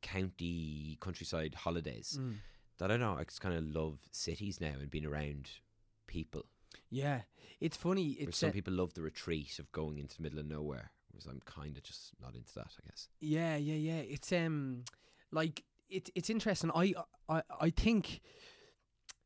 [0.02, 2.40] county countryside holidays Mm.
[2.78, 3.18] that I don't know.
[3.18, 5.50] I just kind of love cities now and being around
[6.08, 6.46] people.
[6.94, 7.22] Yeah.
[7.60, 8.12] It's funny.
[8.20, 11.26] It's some uh, people love the retreat of going into the middle of nowhere, whereas
[11.26, 12.72] I'm kind of just not into that.
[12.78, 13.08] I guess.
[13.20, 14.02] Yeah, yeah, yeah.
[14.02, 14.84] It's um
[15.32, 16.72] like it's it's interesting.
[16.76, 16.94] I
[17.30, 18.22] I I think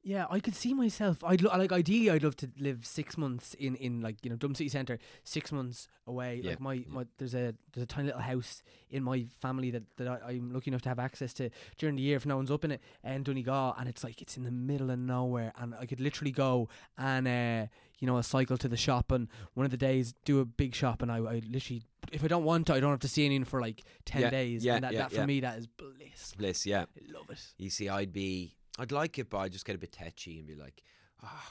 [0.08, 1.22] Yeah, I could see myself.
[1.22, 4.38] I'd lo- like ideally, I'd love to live six months in, in like you know
[4.38, 6.40] Drum City Centre, six months away.
[6.42, 9.84] Yeah, Like my, my there's a there's a tiny little house in my family that,
[9.98, 12.52] that I, I'm lucky enough to have access to during the year if no one's
[12.52, 15.76] up in it and Donegal, and it's like it's in the middle of nowhere, and
[15.76, 17.66] I could literally go and uh,
[18.00, 20.74] you know I cycle to the shop and one of the days do a big
[20.74, 21.84] shop, and I, I literally
[22.14, 24.30] if I don't want to, I don't have to see anyone for like ten Yeah,
[24.30, 24.64] days.
[24.64, 26.34] yeah, and that, yeah, that for me that is bliss.
[26.38, 26.86] Bliss, yeah.
[26.96, 27.42] I love it.
[27.58, 30.48] You see, I'd be, I'd like it, but I'd just get a bit tetchy and
[30.48, 30.84] be like,
[31.24, 31.44] oh,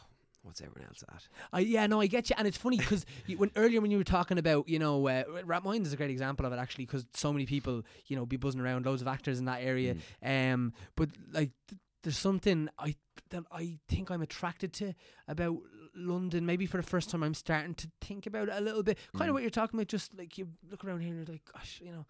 [0.42, 1.26] what's everyone else at?
[1.52, 3.04] I yeah, no, I get you, and it's funny because
[3.36, 6.46] when earlier when you were talking about you know uh, Rathmines is a great example
[6.46, 9.38] of it actually because so many people you know be buzzing around, loads of actors
[9.38, 12.94] in that area, um, but like th- there's something I
[13.30, 14.94] that I think I'm attracted to
[15.26, 15.58] about
[15.96, 16.46] London.
[16.46, 18.98] Maybe for the first time, I'm starting to think about it a little bit.
[19.16, 21.42] Kind of what you're talking about, just like you look around here and you're like,
[21.52, 22.06] gosh, you know.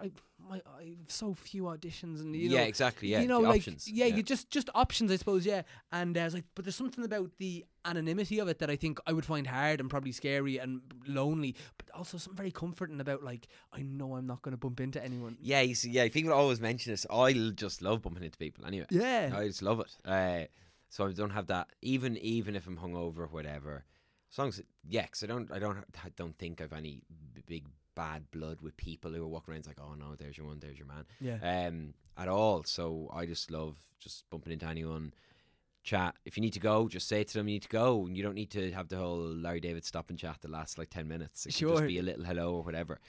[0.00, 3.08] I, my, I have so few auditions and you know yeah, exactly.
[3.08, 3.88] Yeah, you know, the like options.
[3.90, 5.44] yeah, you just just options, I suppose.
[5.44, 8.70] Yeah, and uh, I was like, but there's something about the anonymity of it that
[8.70, 12.52] I think I would find hard and probably scary and lonely, but also something very
[12.52, 15.36] comforting about like I know I'm not going to bump into anyone.
[15.40, 17.04] Yeah, you see, yeah, people always mention this.
[17.10, 18.86] I just love bumping into people anyway.
[18.90, 19.96] Yeah, I just love it.
[20.04, 20.44] Uh,
[20.88, 21.68] so I don't have that.
[21.82, 23.84] Even even if I'm hungover or whatever,
[24.32, 27.02] as long as it, yeah, 'cause I don't I don't I don't think I've any
[27.34, 27.64] b- big
[28.02, 30.58] bad blood with people who are walking around it's like oh no there's your one
[30.60, 32.62] there's your man yeah, um at all.
[32.64, 35.12] So I just love just bumping into anyone.
[35.82, 36.14] Chat.
[36.26, 38.04] If you need to go, just say to them you need to go.
[38.06, 40.76] And you don't need to have the whole Larry David stop and chat that lasts
[40.76, 41.46] like ten minutes.
[41.46, 41.70] It Sure.
[41.76, 43.00] just be a little hello or whatever.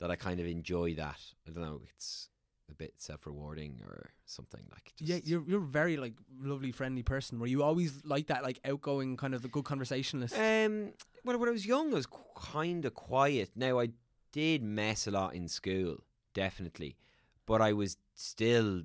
[0.00, 1.20] That I kind of enjoy that.
[1.46, 1.80] I don't know.
[1.94, 2.28] It's
[2.70, 4.92] a bit self rewarding or something like.
[4.96, 5.20] Just, yeah.
[5.24, 7.40] You're you're a very like lovely, friendly person.
[7.40, 10.34] Were you always like that, like outgoing, kind of a good conversationalist?
[10.36, 10.92] Um,
[11.24, 13.50] well, when I was young, I was kind of quiet.
[13.56, 13.88] Now, I
[14.32, 15.98] did mess a lot in school,
[16.34, 16.96] definitely,
[17.46, 18.82] but I was still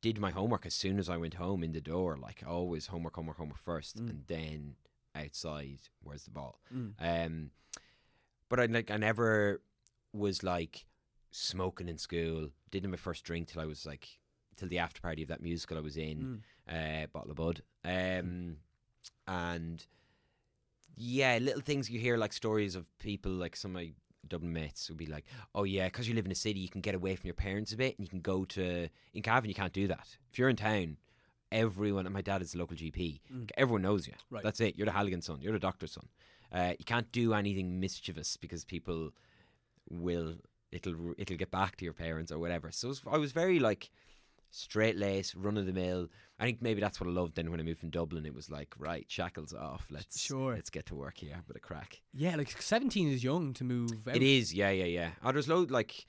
[0.00, 2.16] did my homework as soon as I went home in the door.
[2.16, 4.10] Like always, homework, homework, homework first, Mm.
[4.10, 4.74] and then
[5.14, 5.80] outside.
[6.02, 6.58] Where's the ball?
[6.74, 6.94] Mm.
[6.98, 7.50] Um,
[8.48, 9.62] but I like I never
[10.12, 10.86] was like
[11.30, 12.50] smoking in school.
[12.70, 14.18] Didn't have my first drink till I was like
[14.56, 17.04] till the after party of that musical I was in Mm.
[17.04, 17.62] uh, bottle of bud.
[17.84, 18.56] Um,
[19.28, 19.86] and
[20.96, 23.92] yeah, little things you hear like stories of people like some of my
[24.32, 25.24] Dublin mates would be like,
[25.54, 27.72] "Oh yeah, because you live in a city, you can get away from your parents
[27.72, 29.48] a bit, and you can go to in Cavan.
[29.48, 30.16] You can't do that.
[30.30, 30.96] If you're in town,
[31.52, 32.06] everyone.
[32.06, 33.20] And my dad is the local GP.
[33.32, 33.50] Mm.
[33.56, 34.14] Everyone knows you.
[34.30, 34.42] Right.
[34.42, 34.76] That's it.
[34.76, 35.38] You're the Halligan son.
[35.40, 36.08] You're the doctor's son.
[36.50, 39.10] Uh, you can't do anything mischievous because people
[39.88, 40.36] will
[40.70, 42.70] it'll it'll get back to your parents or whatever.
[42.70, 43.90] So I was very like
[44.52, 46.08] straight lace, run of the mill.
[46.38, 47.34] I think maybe that's what I loved.
[47.34, 49.86] Then when I moved from Dublin, it was like right, shackles off.
[49.90, 50.54] Let's Sure.
[50.54, 51.42] let's get to work here.
[51.46, 52.02] Bit of crack.
[52.12, 53.90] Yeah, like 17 is young to move.
[54.06, 54.14] Out.
[54.16, 55.10] It is, yeah, yeah, yeah.
[55.24, 56.06] Oh, there's load like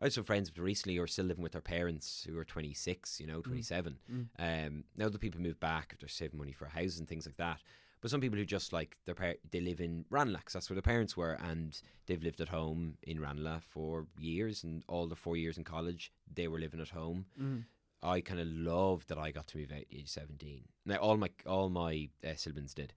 [0.00, 3.18] I had some friends recently who are still living with their parents who are 26,
[3.20, 3.98] you know, 27.
[4.08, 4.28] Mm.
[4.38, 7.36] Um, now the people move back, they're saving money for a house and things like
[7.38, 7.60] that.
[8.00, 10.76] But some people who just like their par- they live in Ranelagh, 'cause that's where
[10.76, 15.16] their parents were, and they've lived at home in Ranelagh for years, and all the
[15.16, 17.26] four years in college they were living at home.
[17.40, 17.64] Mm.
[18.02, 20.64] I kind of loved that I got to move out at age seventeen.
[20.86, 22.92] Now all my all my uh, siblings did,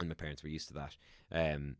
[0.00, 0.96] and my parents were used to that.
[1.32, 1.76] Um,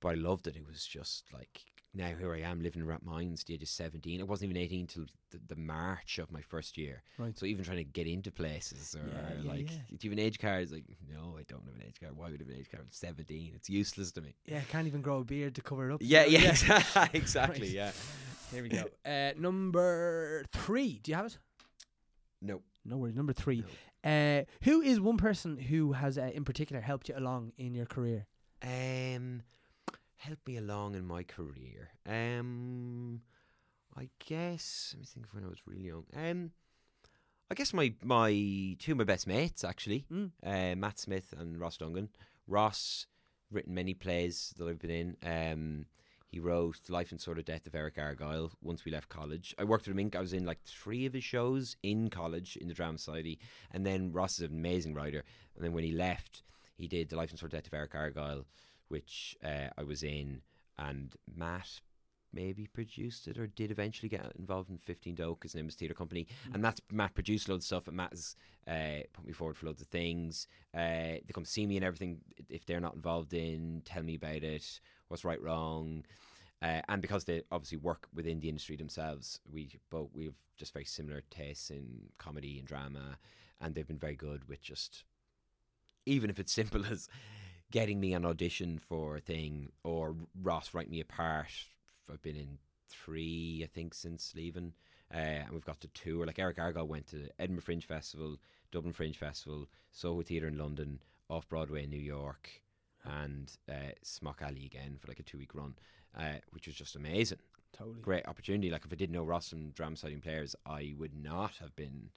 [0.00, 0.56] but I loved it.
[0.56, 1.64] It was just like
[1.94, 4.20] now here I am living in Mines, the age of seventeen.
[4.20, 7.02] I wasn't even eighteen till the, the March of my first year.
[7.18, 7.38] Right.
[7.38, 9.76] So even trying to get into places or Yeah, yeah, like, yeah.
[9.90, 10.62] do you have an age card?
[10.62, 12.16] It's like, no, I don't have an age card.
[12.16, 12.82] Why would I have an age card?
[12.82, 13.52] I'm seventeen.
[13.54, 14.34] It's useless to me.
[14.46, 16.00] Yeah, I can't even grow a beard to cover it up.
[16.02, 17.68] Yeah, yeah, exactly.
[17.68, 17.70] Right.
[17.74, 17.92] Yeah.
[18.52, 18.84] Here we go.
[19.06, 20.98] Uh, number three.
[21.02, 21.38] Do you have it?
[22.42, 22.60] No.
[22.84, 23.14] No worries.
[23.14, 23.64] Number three.
[24.04, 27.86] Uh, who is one person who has, uh, in particular, helped you along in your
[27.86, 28.26] career?
[28.62, 29.42] Um,
[30.16, 31.90] help me along in my career.
[32.06, 33.20] Um,
[33.96, 34.90] I guess.
[34.94, 36.04] Let me think of when I was really young.
[36.16, 36.50] Um,
[37.50, 40.30] I guess my my two of my best mates actually, Mm.
[40.42, 42.08] uh, Matt Smith and Ross Dungan.
[42.48, 43.06] Ross
[43.50, 45.16] written many plays that I've been in.
[45.22, 45.86] Um,
[46.32, 49.54] he wrote The Life and Sort of Death of Eric Argyle once we left college.
[49.58, 52.56] I worked with him in, I was in like three of his shows in college
[52.56, 53.38] in the Drama Society.
[53.70, 55.24] And then Ross is an amazing writer.
[55.54, 56.42] And then when he left,
[56.78, 58.46] he did The Life and Sort of Death of Eric Argyle,
[58.88, 60.40] which uh, I was in.
[60.78, 61.82] And Matt
[62.32, 65.92] maybe produced it or did eventually get involved in 15th Oak, his name was Theatre
[65.92, 66.26] Company.
[66.54, 67.88] And Matt, Matt produced loads of stuff.
[67.88, 70.46] And Matt has uh, put me forward for loads of things.
[70.74, 72.22] Uh, they come see me and everything.
[72.48, 74.80] If they're not involved in, tell me about it.
[75.12, 76.06] What's right, wrong.
[76.62, 80.72] Uh, and because they obviously work within the industry themselves, we both we have just
[80.72, 81.84] very similar tastes in
[82.16, 83.18] comedy and drama,
[83.60, 85.04] and they've been very good with just
[86.06, 87.10] even if it's simple as
[87.70, 91.50] getting me an audition for a thing or Ross write me a part.
[92.10, 92.56] I've been in
[92.88, 94.72] three, I think, since leaving.
[95.12, 96.24] uh, and we've got to tour.
[96.24, 98.38] Like Eric Argyle went to Edinburgh Fringe Festival,
[98.70, 102.62] Dublin Fringe Festival, Soho Theatre in London, Off Broadway in New York,
[103.04, 105.74] and uh, Smock Alley again for like a two week run,
[106.18, 107.38] uh, which was just amazing.
[107.72, 108.00] Totally.
[108.02, 108.70] Great opportunity.
[108.70, 112.10] Like if I didn't know Ross and Dram Siding Players, I would not have been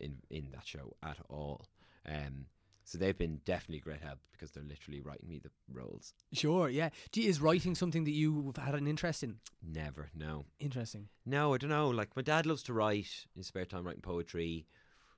[0.00, 1.66] in in that show at all.
[2.06, 2.46] Um,
[2.84, 6.14] so they've been definitely great help because they're literally writing me the roles.
[6.32, 6.68] Sure.
[6.68, 6.90] Yeah.
[7.14, 9.36] You- Is writing something that you've had an interest in?
[9.62, 10.46] Never, no.
[10.58, 11.08] Interesting.
[11.24, 11.88] No, I don't know.
[11.90, 14.66] Like my dad loves to write in spare time, writing poetry.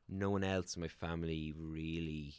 [0.09, 2.34] No one else in my family really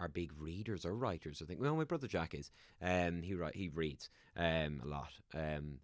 [0.00, 1.40] are big readers or writers.
[1.42, 1.60] I think.
[1.60, 2.50] Well, my brother Jack is.
[2.82, 5.12] Um, he write he reads um a lot.
[5.34, 5.78] Um,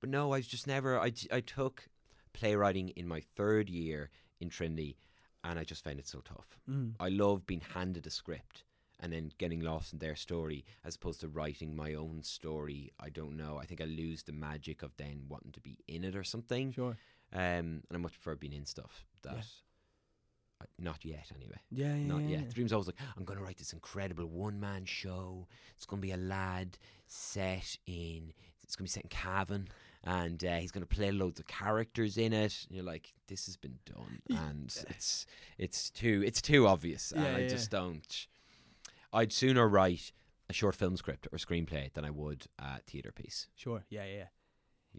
[0.00, 0.98] but no, I was just never.
[0.98, 1.88] I, I took
[2.32, 4.10] playwriting in my third year
[4.40, 4.96] in Trinity,
[5.44, 6.58] and I just found it so tough.
[6.70, 6.94] Mm.
[7.00, 8.64] I love being handed a script
[9.00, 12.92] and then getting lost in their story as opposed to writing my own story.
[12.98, 13.58] I don't know.
[13.60, 16.72] I think I lose the magic of then wanting to be in it or something.
[16.72, 16.96] Sure.
[17.32, 19.46] Um, and I much prefer being in stuff that.
[20.60, 20.84] Yeah.
[20.84, 21.58] Not yet, anyway.
[21.70, 21.94] Yeah.
[21.94, 22.06] Yeah.
[22.06, 22.40] Not yeah, yet.
[22.40, 22.52] yeah.
[22.52, 25.46] Dream's always like, I'm going to write this incredible one man show.
[25.76, 28.32] It's going to be a lad set in,
[28.62, 29.68] it's going to be set in Cavan,
[30.04, 32.66] and uh, he's going to play loads of characters in it.
[32.68, 35.26] And you're like, this has been done, and it's
[35.58, 38.26] it's too it's too obvious, and I yeah, just don't.
[39.12, 40.12] I'd sooner write
[40.48, 43.48] a short film script or screenplay than I would a theatre piece.
[43.54, 43.84] Sure.
[43.90, 44.04] Yeah.
[44.04, 44.24] Yeah.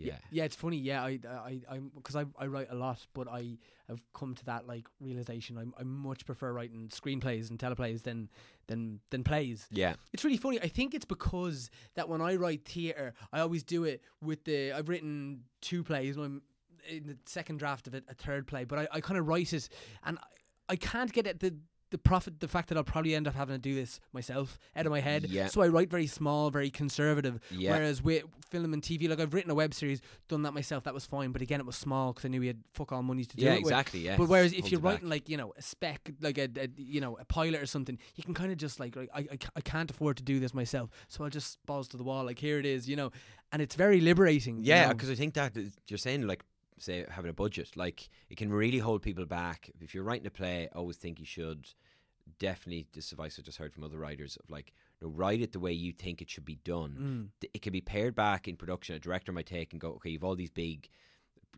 [0.08, 0.18] Yeah.
[0.32, 0.78] Yeah, it's funny.
[0.78, 4.36] Yeah, I, uh, I, I, because I, I write a lot, but I have come
[4.36, 5.58] to that like realization.
[5.58, 8.30] I, I much prefer writing screenplays and teleplays than,
[8.68, 9.68] than, than plays.
[9.72, 9.96] Yeah.
[10.14, 10.60] It's really funny.
[10.62, 14.72] I think it's because that when I write theatre, I always do it with the.
[14.72, 16.16] I've written two plays.
[16.18, 16.42] and I'm
[16.90, 19.54] in the second draft of it, a third play, but I, I kind of write
[19.54, 19.70] it,
[20.04, 21.56] and I, I can't get at the.
[21.92, 24.86] The profit, the fact that I'll probably end up having to do this myself out
[24.86, 25.26] of my head.
[25.28, 25.48] Yeah.
[25.48, 27.40] So I write very small, very conservative.
[27.50, 27.72] Yeah.
[27.72, 30.84] Whereas with film and TV, like I've written a web series, done that myself.
[30.84, 33.02] That was fine, but again, it was small because I knew we had fuck all
[33.02, 33.72] money to do Yeah, it with.
[33.72, 34.02] exactly.
[34.02, 34.18] Yeah.
[34.18, 34.94] But whereas if Holds you're you back.
[34.94, 37.98] writing like you know a spec, like a, a you know a pilot or something,
[38.16, 40.54] you can kind of just like, like I, I I can't afford to do this
[40.54, 42.24] myself, so I'll just balls to the wall.
[42.24, 43.12] Like here it is, you know,
[43.52, 44.58] and it's very liberating.
[44.58, 44.94] you Yeah, know.
[44.94, 46.44] because I think that you're saying like
[46.82, 49.70] say having a budget, like it can really hold people back.
[49.82, 51.68] If you're writing a play, I always think you should
[52.38, 54.72] definitely this advice I just heard from other writers of like
[55.02, 57.32] no, write it the way you think it should be done.
[57.42, 57.50] Mm.
[57.54, 58.96] It can be pared back in production.
[58.96, 60.90] A director might take and go, okay, you've all these big.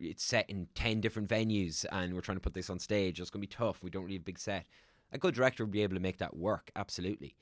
[0.00, 3.20] It's set in ten different venues, and we're trying to put this on stage.
[3.20, 3.82] It's going to be tough.
[3.82, 4.66] We don't really have a big set.
[5.12, 7.36] A good director would be able to make that work, absolutely.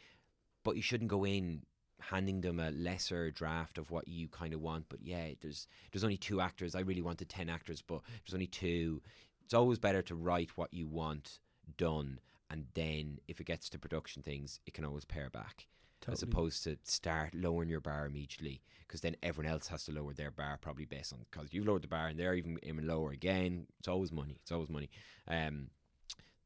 [0.64, 1.62] But you shouldn't go in
[2.00, 4.86] handing them a lesser draft of what you kind of want.
[4.88, 6.74] But yeah, there's there's only two actors.
[6.74, 9.02] I really wanted ten actors, but there's only two.
[9.44, 11.40] It's always better to write what you want
[11.76, 12.20] done,
[12.50, 15.66] and then if it gets to production things, it can always pare back.
[16.08, 20.14] As opposed to start lowering your bar immediately, because then everyone else has to lower
[20.14, 23.10] their bar probably based on because you've lowered the bar and they're even even lower
[23.10, 23.66] again.
[23.78, 24.38] It's always money.
[24.40, 24.88] It's always money.
[25.28, 25.68] Um,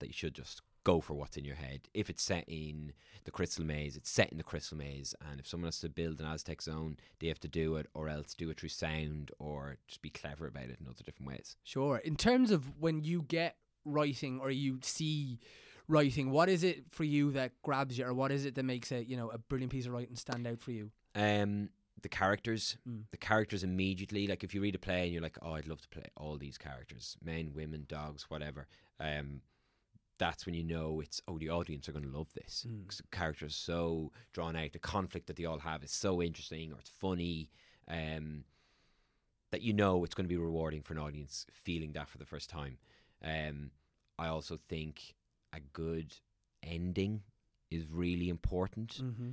[0.00, 1.80] that you should just go for what's in your head.
[1.94, 2.92] If it's set in
[3.24, 5.14] the Crystal Maze, it's set in the Crystal Maze.
[5.30, 8.08] And if someone has to build an Aztec zone, they have to do it, or
[8.08, 11.56] else do it through sound, or just be clever about it in other different ways.
[11.64, 11.96] Sure.
[11.98, 15.38] In terms of when you get writing or you see
[15.88, 18.92] writing, what is it for you that grabs you, or what is it that makes
[18.92, 20.90] a you know a brilliant piece of writing stand out for you?
[21.14, 21.70] Um,
[22.02, 23.04] the characters, Mm.
[23.10, 24.26] the characters immediately.
[24.26, 26.36] Like if you read a play and you're like, oh, I'd love to play all
[26.36, 28.66] these characters, men, women, dogs, whatever.
[29.00, 29.40] Um,
[30.18, 32.86] that's when you know it's oh the audience are going to love this Mm.
[32.86, 34.72] 'Cause the characters so drawn out.
[34.72, 37.50] The conflict that they all have is so interesting or it's funny.
[37.88, 38.44] Um,
[39.50, 42.26] that you know it's going to be rewarding for an audience feeling that for the
[42.26, 42.78] first time.
[43.22, 43.70] Um,
[44.18, 45.14] I also think
[45.52, 46.16] a good
[46.62, 47.22] ending
[47.70, 49.30] is really important Mm-hmm.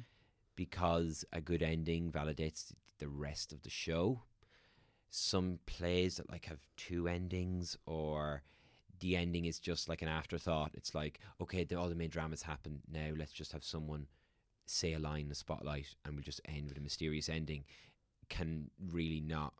[0.55, 4.23] because a good ending validates the rest of the show.
[5.09, 8.43] Some plays that like have two endings or
[9.01, 10.71] the ending is just like an afterthought.
[10.73, 13.09] It's like, okay, the, all the main dramas happen now.
[13.17, 14.07] Let's just have someone
[14.65, 17.65] say a line in the spotlight and we'll just end with a mysterious ending.
[18.29, 19.53] Can really not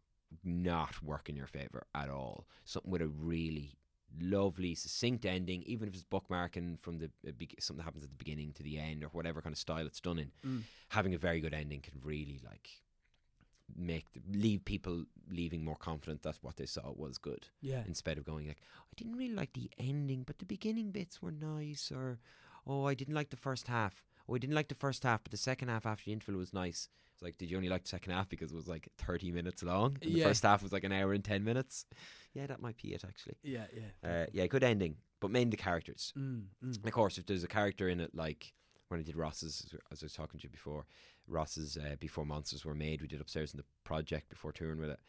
[0.46, 2.46] not work in your favor at all.
[2.64, 3.78] Something with a really
[4.20, 8.10] lovely, succinct ending, even if it's bookmarking from the uh, be- something that happens at
[8.10, 10.32] the beginning to the end or whatever kind of style it's done in.
[10.46, 10.62] Mm.
[10.90, 12.70] Having a very good ending can really like
[13.78, 17.84] make the, leave people leaving more confident that what they saw was good Yeah.
[17.88, 21.32] instead of going like I didn't really like the ending, but the beginning bits were
[21.32, 22.20] nice, or
[22.68, 24.04] oh I didn't like the first half.
[24.30, 26.54] Oh, I didn't like the first half, but the second half after the interval was
[26.54, 26.88] nice.
[27.14, 29.64] It's like, did you only like the second half because it was like thirty minutes
[29.64, 31.86] long, and the first half was like an hour and ten minutes?
[32.34, 33.36] Yeah, that might be it actually.
[33.44, 33.66] Yeah.
[33.76, 34.10] Yeah.
[34.10, 36.14] Uh, yeah, good ending, but mainly the characters.
[36.18, 36.86] Mm, mm.
[36.86, 38.54] Of course, if there's a character in it, like
[38.88, 40.86] when I did Ross's, as I was talking to you before,
[41.28, 44.90] Ross's uh, Before Monsters Were Made, we did upstairs in the project before touring with
[44.90, 45.00] it.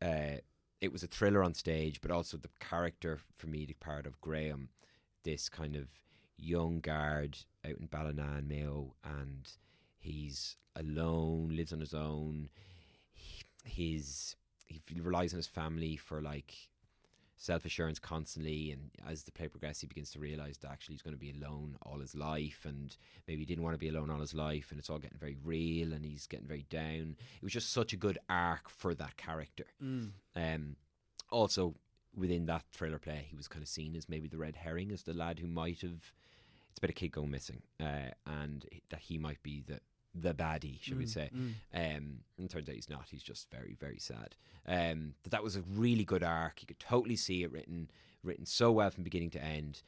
[0.00, 0.40] Uh,
[0.80, 4.20] it was a thriller on stage, but also the character for me, the part of
[4.20, 4.70] Graham,
[5.22, 5.88] this kind of
[6.36, 9.48] young guard out in Ballinan, Mayo, and
[10.00, 12.48] he's alone, lives on his own.
[13.12, 14.36] He, he's
[14.66, 16.54] he relies on his family for like
[17.42, 21.02] self assurance constantly, and as the play progresses, he begins to realize that actually he's
[21.02, 24.10] going to be alone all his life, and maybe he didn't want to be alone
[24.10, 27.16] all his life, and it's all getting very real, and he's getting very down.
[27.36, 29.64] It was just such a good arc for that character.
[30.36, 30.76] Um,
[31.30, 31.74] also
[32.16, 35.02] within that thriller play, he was kind of seen as maybe the red herring, as
[35.02, 36.12] the lad who might have.
[36.70, 39.80] It's about a kid going missing, uh, and that he might be the
[40.14, 41.30] the baddie, should we say?
[41.74, 43.06] Um, and turns out he's not.
[43.10, 44.36] He's just very, very sad.
[44.66, 46.60] Um, but that was a really good arc.
[46.60, 47.90] You could totally see it written,
[48.22, 49.82] written so well from beginning to end.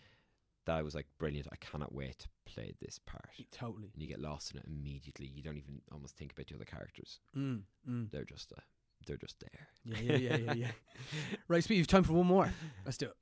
[0.67, 1.49] That I was like brilliant.
[1.53, 3.29] I cannot wait to play this part.
[3.53, 3.91] Totally.
[3.93, 5.27] And you get lost in it immediately.
[5.27, 7.21] You don't even almost think about the other characters.
[7.37, 8.11] Mm, mm.
[8.11, 8.63] They're just, uh,
[9.07, 9.69] they're just there.
[9.85, 10.71] Yeah, yeah, yeah, yeah, yeah.
[11.49, 12.51] right, Speed, you've time for one more.
[12.87, 13.17] Let's do it.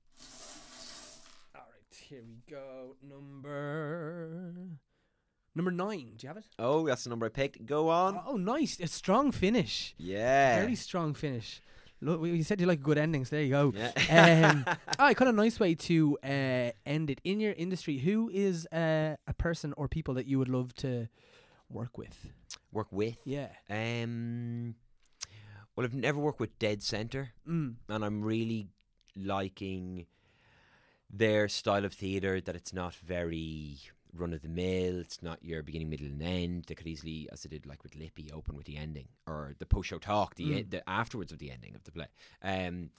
[1.57, 2.95] All right, here we go.
[3.03, 4.79] Number
[5.55, 6.13] number nine.
[6.17, 6.45] Do you have it?
[6.59, 7.65] Oh, that's the number I picked.
[7.67, 8.21] Go on.
[8.27, 8.79] Oh, nice.
[8.81, 9.95] A strong finish.
[9.99, 10.61] Yeah.
[10.61, 11.61] Very strong finish.
[12.01, 13.31] Look, you said you like good endings.
[13.31, 13.73] There you go.
[13.77, 14.51] Yeah.
[14.51, 14.65] um,
[14.99, 17.21] all right, kind of nice way to uh, end it.
[17.23, 21.09] In your industry, who is uh, a person or people that you would love to
[21.71, 22.27] work with?
[22.73, 23.19] Work with.
[23.25, 23.49] Yeah.
[23.71, 24.75] Um.
[25.77, 27.77] Well, I've never worked with Dead Center, Mm.
[27.89, 28.67] and I'm really
[29.17, 30.07] liking
[31.09, 32.41] their style of theatre.
[32.41, 33.79] That it's not very
[34.15, 35.01] run of the mill.
[35.01, 36.65] It's not your beginning, middle, and end.
[36.67, 39.67] They could easily, as they did, like with Lippy, open with the ending or the
[39.67, 40.71] post show talk, the, Mm.
[40.71, 42.09] the afterwards of the ending of the play.
[42.43, 42.91] Um,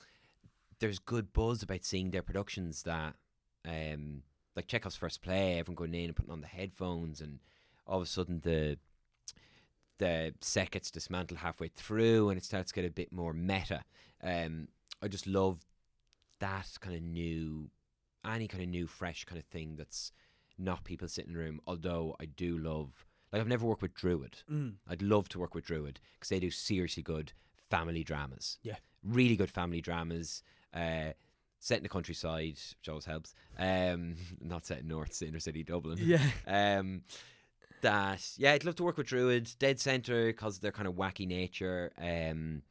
[0.79, 3.15] there's good buzz about seeing their productions that,
[3.65, 4.23] um,
[4.55, 7.39] like Chekhov's first play, everyone going in and putting on the headphones, and
[7.85, 8.77] all of a sudden the
[9.99, 13.83] the set gets dismantled halfway through, and it starts to get a bit more meta.
[14.21, 14.67] Um,
[15.01, 15.65] I just love
[16.39, 17.69] that kind of new,
[18.25, 20.11] any kind of new, fresh kind of thing that's
[20.63, 21.59] not people sitting in a room.
[21.67, 24.37] Although I do love, like I've never worked with Druid.
[24.51, 24.75] Mm.
[24.89, 27.33] I'd love to work with Druid because they do seriously good
[27.69, 28.57] family dramas.
[28.61, 28.75] Yeah.
[29.03, 30.43] really good family dramas.
[30.73, 31.13] Uh,
[31.59, 33.33] set in the countryside, which always helps.
[33.57, 35.97] Um, not set in North inner city Dublin.
[36.01, 36.19] Yeah.
[36.45, 37.03] Um,
[37.81, 41.27] that yeah, I'd love to work with Druid, Dead Center, because their kind of wacky
[41.27, 41.91] nature.
[41.97, 42.61] Um,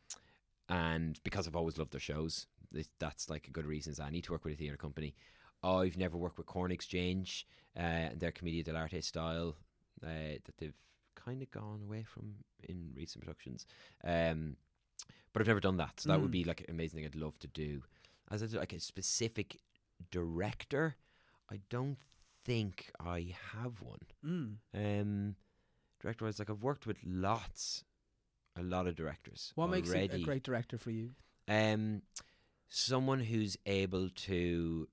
[0.69, 2.47] and because I've always loved their shows,
[2.99, 5.15] that's like a good reason as need to work with a theatre company.
[5.63, 7.47] I've never worked with Corn Exchange
[7.77, 9.57] uh, and their Commedia dell'arte style
[10.03, 10.75] uh, that they've
[11.15, 12.35] kind of gone away from
[12.69, 13.67] in recent productions.
[14.05, 14.57] Um,
[15.33, 16.33] but I've never done that, so that would Mm.
[16.33, 17.83] be like an amazing thing I'd love to do.
[18.31, 19.61] As a, like a specific
[20.11, 20.97] director,
[21.51, 21.99] I don't
[22.45, 24.01] think I have one.
[24.25, 24.57] Mm.
[24.75, 25.37] Um,
[26.01, 27.85] director wise, like I've worked with lots,
[28.57, 29.53] a lot of directors.
[29.55, 30.07] What makes already.
[30.07, 31.11] it a great director for you?
[31.49, 32.03] Um,
[32.69, 34.89] someone who's able to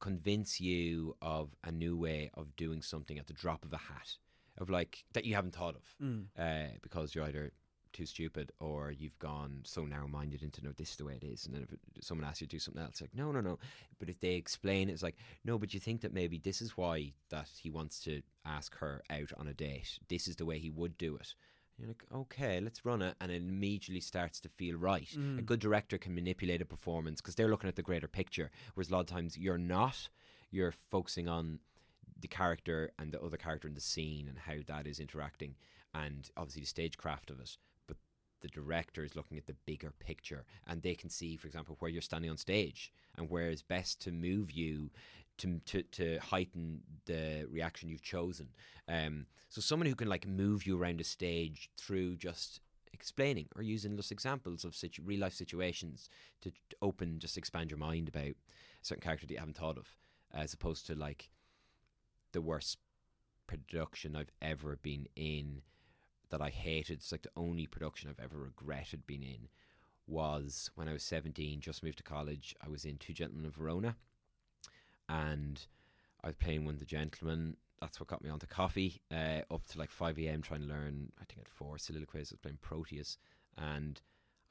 [0.00, 4.16] convince you of a new way of doing something at the drop of a hat,
[4.58, 6.26] of like that you haven't thought of, Mm.
[6.38, 7.52] uh, because you're either
[7.92, 11.44] too stupid or you've gone so narrow-minded into no, this is the way it is,
[11.44, 13.58] and then if someone asks you to do something else, like no, no, no.
[13.98, 16.76] But if they explain it, it's like no, but you think that maybe this is
[16.76, 19.98] why that he wants to ask her out on a date.
[20.08, 21.34] This is the way he would do it.
[21.80, 25.10] You're like, okay, let's run it, and it immediately starts to feel right.
[25.14, 25.46] A Mm.
[25.46, 28.92] good director can manipulate a performance because they're looking at the greater picture, whereas a
[28.92, 30.10] lot of times you're not.
[30.50, 31.60] You're focusing on
[32.20, 35.56] the character and the other character in the scene and how that is interacting,
[35.94, 37.56] and obviously the stagecraft of it.
[37.86, 37.96] But
[38.42, 41.90] the director is looking at the bigger picture, and they can see, for example, where
[41.90, 44.90] you're standing on stage and where is best to move you
[45.40, 48.48] to to, to heighten the reaction you've chosen.
[48.88, 52.60] Um, so someone who can like move you around a stage through just
[52.92, 56.08] explaining or using just examples of situ- real life situations
[56.42, 58.34] to, to open, just expand your mind about a
[58.82, 59.96] certain character that you haven't thought of,
[60.32, 61.30] as opposed to like
[62.32, 62.78] the worst
[63.46, 65.62] production I've ever been in
[66.30, 66.98] that I hated.
[66.98, 69.48] It's like the only production I've ever regretted being in
[70.06, 72.54] was when I was 17, just moved to college.
[72.64, 73.96] I was in Two Gentlemen of Verona
[75.10, 75.66] and
[76.22, 77.56] I was playing one of the gentlemen.
[77.80, 79.00] That's what got me onto coffee.
[79.10, 80.42] Uh, up to like 5 a.m.
[80.42, 82.30] trying to learn, I think at four soliloquies.
[82.30, 83.16] I was playing Proteus
[83.56, 84.00] and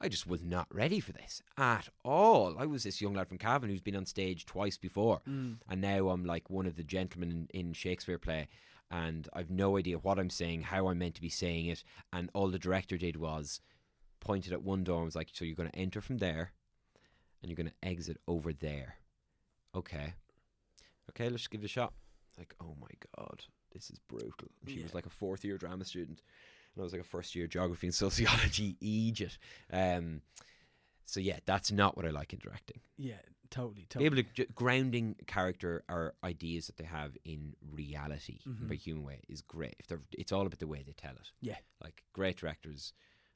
[0.00, 2.56] I just was not ready for this at all.
[2.58, 5.58] I was this young lad from Cavan who's been on stage twice before Mm.
[5.68, 8.48] and now I'm like one of the gentlemen in, in Shakespeare play,
[8.90, 12.30] and I've no idea what I'm saying, how I'm meant to be saying it, and
[12.34, 13.60] all the director did was
[14.20, 16.52] pointed at one door and was like, "So you're going to enter from there,
[17.40, 18.96] and you're going to exit over there."
[19.74, 20.14] Okay,
[21.10, 21.92] okay, let's give it a shot.
[22.38, 24.48] Like, oh my god, this is brutal.
[24.62, 26.22] And She was like a fourth year drama student,
[26.74, 28.76] and I was like a first year geography and sociology.
[28.80, 29.38] Egypt.
[29.72, 30.22] Um,
[31.04, 32.80] So yeah, that's not what I like in directing.
[32.96, 38.38] Yeah, totally, Be able to ju- grounding character or ideas that they have in reality,
[38.48, 38.68] Mhm.
[38.68, 39.74] by human way, is great.
[39.80, 41.30] If they're, it's all about the way they tell it.
[41.42, 41.58] Yeah.
[41.82, 42.92] like great directors,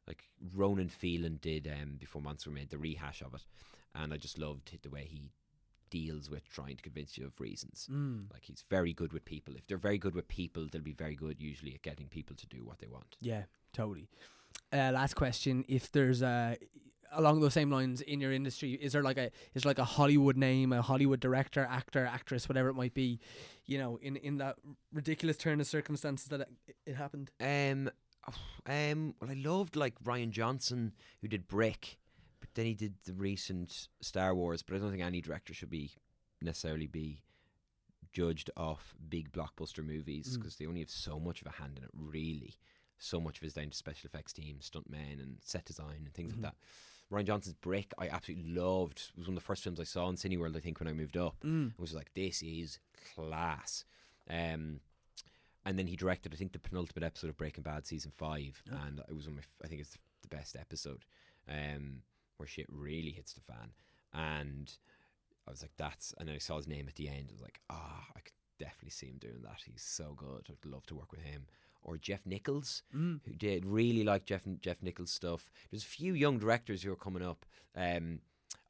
[0.06, 0.22] like
[0.54, 3.44] Ronan Phelan did um, before Monster made the rehash of it,
[3.94, 5.32] and I just loved the way he
[5.94, 7.88] deals with trying to convince you of reasons.
[7.88, 8.32] Mm.
[8.32, 9.54] Like he's very good with people.
[9.54, 12.46] If they're very good with people, they'll be very good usually at getting people to
[12.48, 13.16] do what they want.
[13.20, 14.08] Yeah, totally.
[14.72, 16.56] Uh, last question: If there's uh,
[17.12, 20.36] along those same lines in your industry, is there like a is like a Hollywood
[20.36, 23.20] name, a Hollywood director, actor, actress, whatever it might be,
[23.64, 24.56] you know, in in that
[24.92, 27.30] ridiculous turn of circumstances that it, it happened?
[27.40, 27.88] Um,
[28.66, 31.98] um, well, I loved like Rian Johnson who did Brick,
[32.46, 34.62] but then he did the recent Star Wars.
[34.62, 35.92] But I don't think any director should be
[36.42, 37.22] necessarily be
[38.12, 40.40] judged off big blockbuster movies Mm.
[40.40, 41.90] because they only have so much of a hand in it.
[41.92, 42.54] Really,
[42.98, 46.14] so much of it is down to special effects team, stuntmen, and set design and
[46.14, 46.42] things Mhm.
[46.42, 46.56] like that.
[47.10, 49.10] Rian Johnson's Brick, I absolutely loved.
[49.14, 50.56] It was one of the first films I saw in Cineworld.
[50.56, 51.38] I think when I moved up.
[51.40, 51.72] Mm.
[51.78, 52.78] I was like, this is
[53.14, 53.84] class.
[54.28, 54.80] Um,
[55.66, 58.76] and then he directed, I think, the penultimate episode of Breaking Bad season five, Oh.
[58.76, 61.04] and it was one of my, I think it's the best episode,
[61.48, 62.02] um,
[62.44, 63.70] where shit really hits the fan.
[64.12, 64.70] And
[65.48, 67.28] I was like, that's, and then I saw his name at the end.
[67.30, 69.60] I was like, ah, I could definitely see him doing that.
[69.64, 70.46] He's so good.
[70.50, 71.46] I'd love to work with him.
[71.82, 73.20] Or Jeff Nichols, Mm.
[73.24, 75.50] who did really like Jeff Jeff Nichols stuff.
[75.70, 77.44] There's a few young directors who are coming up.
[77.74, 78.20] Um,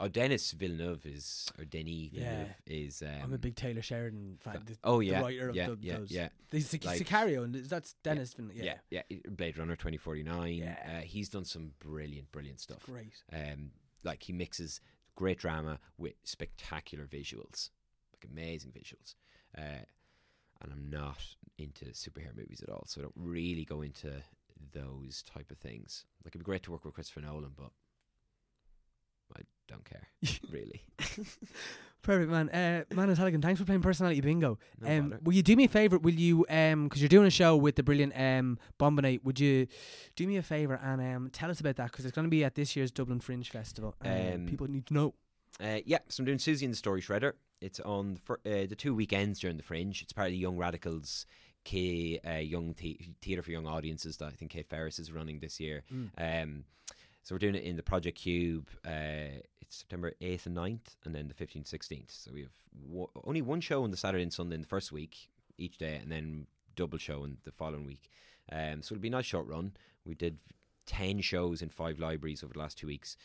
[0.01, 3.03] oh, Dennis Villeneuve is or Denis Villeneuve is.
[3.03, 4.55] Um, I'm a big Taylor Sheridan fan.
[4.55, 6.11] fa- The, oh the yeah, writer of yeah, the, yeah, those.
[6.11, 8.35] yeah, The Sic- Like- Sicario, and that's Dennis.
[8.55, 10.55] Yeah, yeah, yeah, Blade Runner 2049.
[10.55, 10.76] Yeah.
[10.87, 12.85] Uh, he's done some brilliant, brilliant stuff.
[12.85, 13.12] great.
[13.32, 13.70] Um,
[14.03, 14.80] like he mixes
[15.16, 17.70] great drama with spectacular visuals,
[18.12, 19.14] like amazing visuals.
[19.57, 19.85] Uh,
[20.61, 21.22] and I'm not
[21.59, 24.22] into superhero movies at all, so I don't really go into
[24.72, 26.05] those type of things.
[26.24, 27.70] Like it'd be great to work with Christopher Nolan, but
[29.37, 30.09] I don't care
[30.51, 30.82] really.
[32.03, 32.51] Perfect, man.
[32.51, 34.59] Uh, Manus Halligan, thanks for playing personality bingo.
[34.78, 35.97] No um, will you do me a favor?
[35.99, 39.66] Will you, um, because you're doing a show with the brilliant um Bombinate, would you
[40.14, 41.91] do me a favor and um tell us about that?
[41.93, 43.95] Because it's going to be at this year's Dublin Fringe Festival.
[44.03, 45.14] and Um, people need to know.
[45.59, 47.32] Uh, yeah, so I'm doing Susie and the Story Shredder.
[47.62, 50.03] It's on the, fir- uh, the two weekends during the Fringe.
[50.03, 51.24] It's part of the Young Radicals
[51.64, 55.39] K uh, Young the- Theatre for Young Audiences that I think Kate Ferris is running
[55.39, 55.85] this year.
[55.91, 56.11] Mm.
[56.43, 56.64] Um,
[57.25, 58.68] so we're doing it in the Project Cube.
[58.87, 62.25] Uh, it's September 8th and 9th, and then the 15th, 16th.
[62.25, 62.53] So we have
[62.87, 65.99] wo- only one show on the Saturday and Sunday in the first week each day,
[66.01, 66.47] and then
[66.77, 68.09] double show in the following week.
[68.53, 69.72] Um, so it'll be a nice short run.
[70.05, 70.39] We did
[70.87, 73.16] 10 shows in five libraries over the last two weeks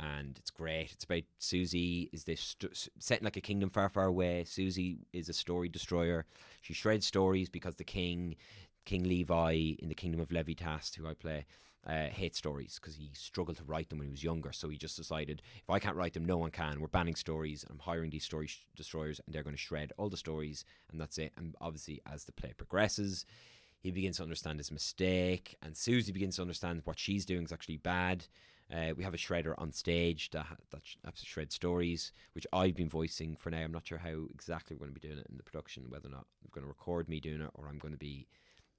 [0.00, 0.92] and it's great.
[0.92, 4.44] It's about Susie is this st- set like a kingdom far, far away.
[4.44, 6.26] Susie is a story destroyer.
[6.60, 8.36] She shreds stories because the king,
[8.84, 11.44] King Levi in the kingdom of Levitas, who I play,
[11.86, 14.52] uh, hates stories because he struggled to write them when he was younger.
[14.52, 16.80] So he just decided if I can't write them, no one can.
[16.80, 17.62] We're banning stories.
[17.62, 20.64] And I'm hiring these story sh- destroyers, and they're going to shred all the stories,
[20.90, 21.32] and that's it.
[21.36, 23.26] And obviously, as the play progresses.
[23.80, 27.52] He begins to understand his mistake, and Susie begins to understand what she's doing is
[27.52, 28.26] actually bad.
[28.72, 32.12] Uh, we have a shredder on stage that ha- that sh- has to shred stories,
[32.32, 33.58] which I've been voicing for now.
[33.58, 36.08] I'm not sure how exactly we're going to be doing it in the production, whether
[36.08, 38.28] or not I'm going to record me doing it or I'm going to be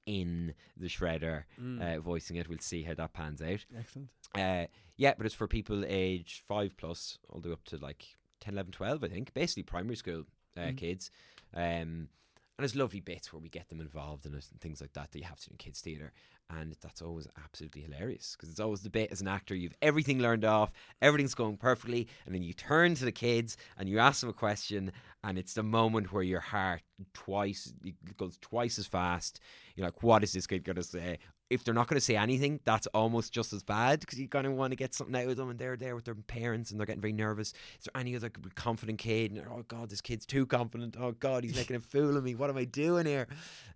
[0.05, 1.81] in the shredder Mm.
[1.97, 2.47] uh, voicing it.
[2.49, 3.65] We'll see how that pans out.
[3.77, 4.09] Excellent.
[4.35, 4.65] Uh,
[4.97, 8.53] yeah, but it's for people aged five plus, all the way up to like 10,
[8.55, 9.33] 11, 12, I think.
[9.33, 10.25] Basically, primary school
[10.57, 10.77] uh, Mhm.
[10.77, 11.09] kids.
[11.53, 12.09] Um,
[12.55, 15.11] and there's lovely bits where we get them involved in it and things like that
[15.11, 16.13] that you have to do in kids' theatre.
[16.49, 20.19] And that's always absolutely hilarious because it's always the bit as an actor, you've everything
[20.19, 20.71] learned off,
[21.01, 24.33] everything's going perfectly, and then you turn to the kids and you ask them a
[24.33, 24.91] question,
[25.23, 26.81] and it's the moment where your heart
[27.13, 27.73] twice
[28.17, 29.39] goes twice as fast.
[29.75, 31.17] You're like, what is this kid going to say?
[31.49, 34.45] If they're not going to say anything, that's almost just as bad because you kind
[34.45, 36.79] of want to get something out of them, and they're there with their parents and
[36.79, 37.53] they're getting very nervous.
[37.79, 39.31] Is there any other confident kid?
[39.31, 40.97] And oh God, this kid's too confident.
[40.99, 42.35] Oh God, he's making a fool of me.
[42.35, 43.27] What am I doing here?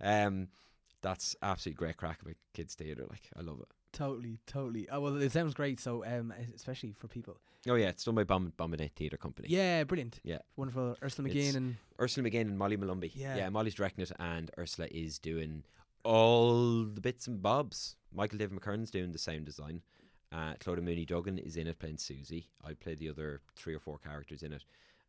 [0.02, 0.48] Um,
[1.08, 3.06] that's absolutely great crack about kids theatre.
[3.10, 3.68] Like I love it.
[3.94, 4.88] Totally, totally.
[4.92, 5.80] Oh, well, it sounds great.
[5.80, 7.38] So, um, especially for people.
[7.68, 9.48] Oh yeah, it's done by Bomb Bombinate Theatre Company.
[9.50, 10.20] Yeah, brilliant.
[10.24, 10.40] Yeah.
[10.58, 10.98] Wonderful.
[11.02, 13.12] Ursula McGinn and Ursula McGinn and Molly Malumbi.
[13.16, 13.38] Yeah.
[13.38, 15.64] yeah, Molly's directing it, and Ursula is doing
[16.04, 17.96] all the bits and bobs.
[18.14, 19.82] Michael David McKern's doing the sound design.
[20.32, 22.50] Uh, Clodagh Mooney Duggan is in it playing Susie.
[22.64, 24.66] I play the other three or four characters in it,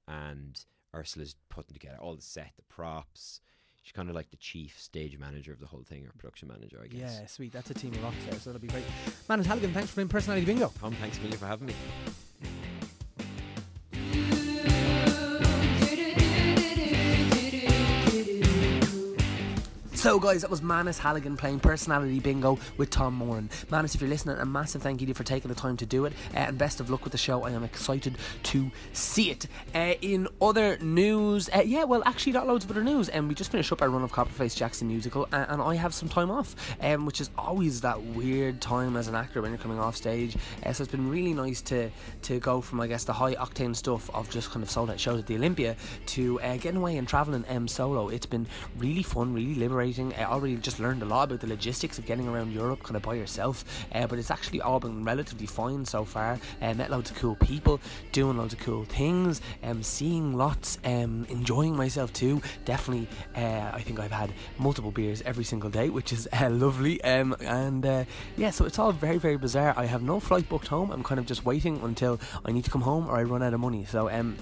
[0.06, 0.64] and
[0.94, 3.40] Ursula's putting together all the set, the props.
[3.88, 6.78] She's kind of like the chief stage manager of the whole thing, or production manager,
[6.84, 7.20] I guess.
[7.20, 7.54] yeah, sweet.
[7.54, 8.84] That's a team of rocks there, so that'll be great.
[9.30, 10.70] Manus Halligan, thanks for playing personality bingo.
[10.78, 11.74] Tom, thanks a million for having me.
[19.98, 23.50] So, guys, that was Manus Halligan playing Personality Bingo with Tom Moran.
[23.68, 25.84] Manus, if you're listening, a massive thank you to you for taking the time to
[25.86, 27.42] do it, uh, and best of luck with the show.
[27.42, 29.48] I am excited to see it.
[29.74, 33.08] Uh, in other news, uh, yeah, well, actually, not loads of other news.
[33.08, 35.60] And um, we just finished up our run of Copperface Jacks the musical, uh, and
[35.60, 39.42] I have some time off, um, which is always that weird time as an actor
[39.42, 40.36] when you're coming off stage.
[40.64, 41.90] Uh, so it's been really nice to
[42.22, 45.00] to go from, I guess, the high octane stuff of just kind of sold out
[45.00, 45.74] shows at the Olympia
[46.06, 48.10] to uh, getting away and traveling um, solo.
[48.10, 48.46] It's been
[48.76, 49.87] really fun, really liberating.
[49.88, 53.00] I already just learned a lot about the logistics of getting around Europe kind of
[53.00, 56.38] by yourself, uh, but it's actually all been relatively fine so far.
[56.60, 57.80] Uh, met loads of cool people,
[58.12, 62.42] doing loads of cool things, um, seeing lots, um, enjoying myself too.
[62.66, 67.02] Definitely, uh, I think I've had multiple beers every single day, which is uh, lovely.
[67.02, 68.04] Um, and uh,
[68.36, 69.72] yeah, so it's all very, very bizarre.
[69.74, 70.90] I have no flight booked home.
[70.90, 73.54] I'm kind of just waiting until I need to come home or I run out
[73.54, 73.86] of money.
[73.86, 74.36] So um,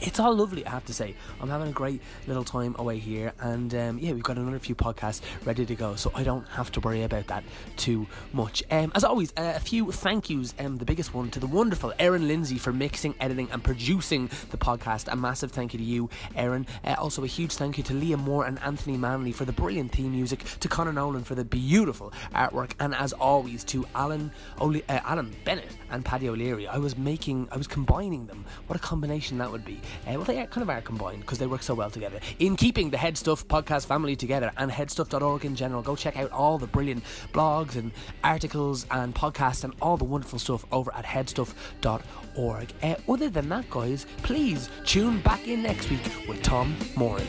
[0.00, 1.14] it's all lovely, I have to say.
[1.40, 4.74] I'm having a great little time away here, and um, yeah, we've got another few
[4.74, 7.44] podcasts ready to go, so I don't have to worry about that
[7.76, 8.62] too much.
[8.70, 10.54] Um, as always, uh, a few thank yous.
[10.58, 14.56] Um, the biggest one to the wonderful Erin Lindsay for mixing, editing, and producing the
[14.56, 15.08] podcast.
[15.10, 16.66] A massive thank you to you, Erin.
[16.84, 19.92] Uh, also, a huge thank you to Liam Moore and Anthony Manley for the brilliant
[19.92, 24.82] theme music, to Connor Nolan for the beautiful artwork, and as always, to Alan, O'Le-
[24.88, 26.66] uh, Alan Bennett and Paddy O'Leary.
[26.66, 28.44] I was making, I was combining them.
[28.66, 29.80] What a combination that would be.
[30.06, 32.20] Uh, well, they kind of are combined because they work so well together.
[32.38, 36.30] In keeping the Head Stuff podcast family together and headstuff.org in general, go check out
[36.32, 37.92] all the brilliant blogs and
[38.24, 42.72] articles and podcasts and all the wonderful stuff over at headstuff.org.
[42.82, 47.26] Uh, other than that, guys, please tune back in next week with Tom Moran.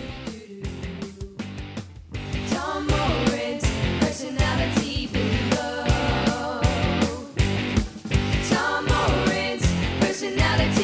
[2.49, 2.87] Tom
[3.99, 5.83] personality bingo.
[8.49, 8.85] Tom
[9.99, 10.80] personality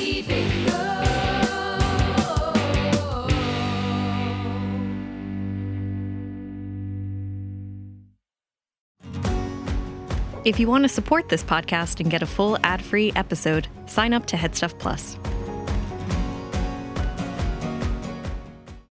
[10.47, 14.13] If you want to support this podcast and get a full ad free episode, sign
[14.13, 15.17] up to Headstuff Plus.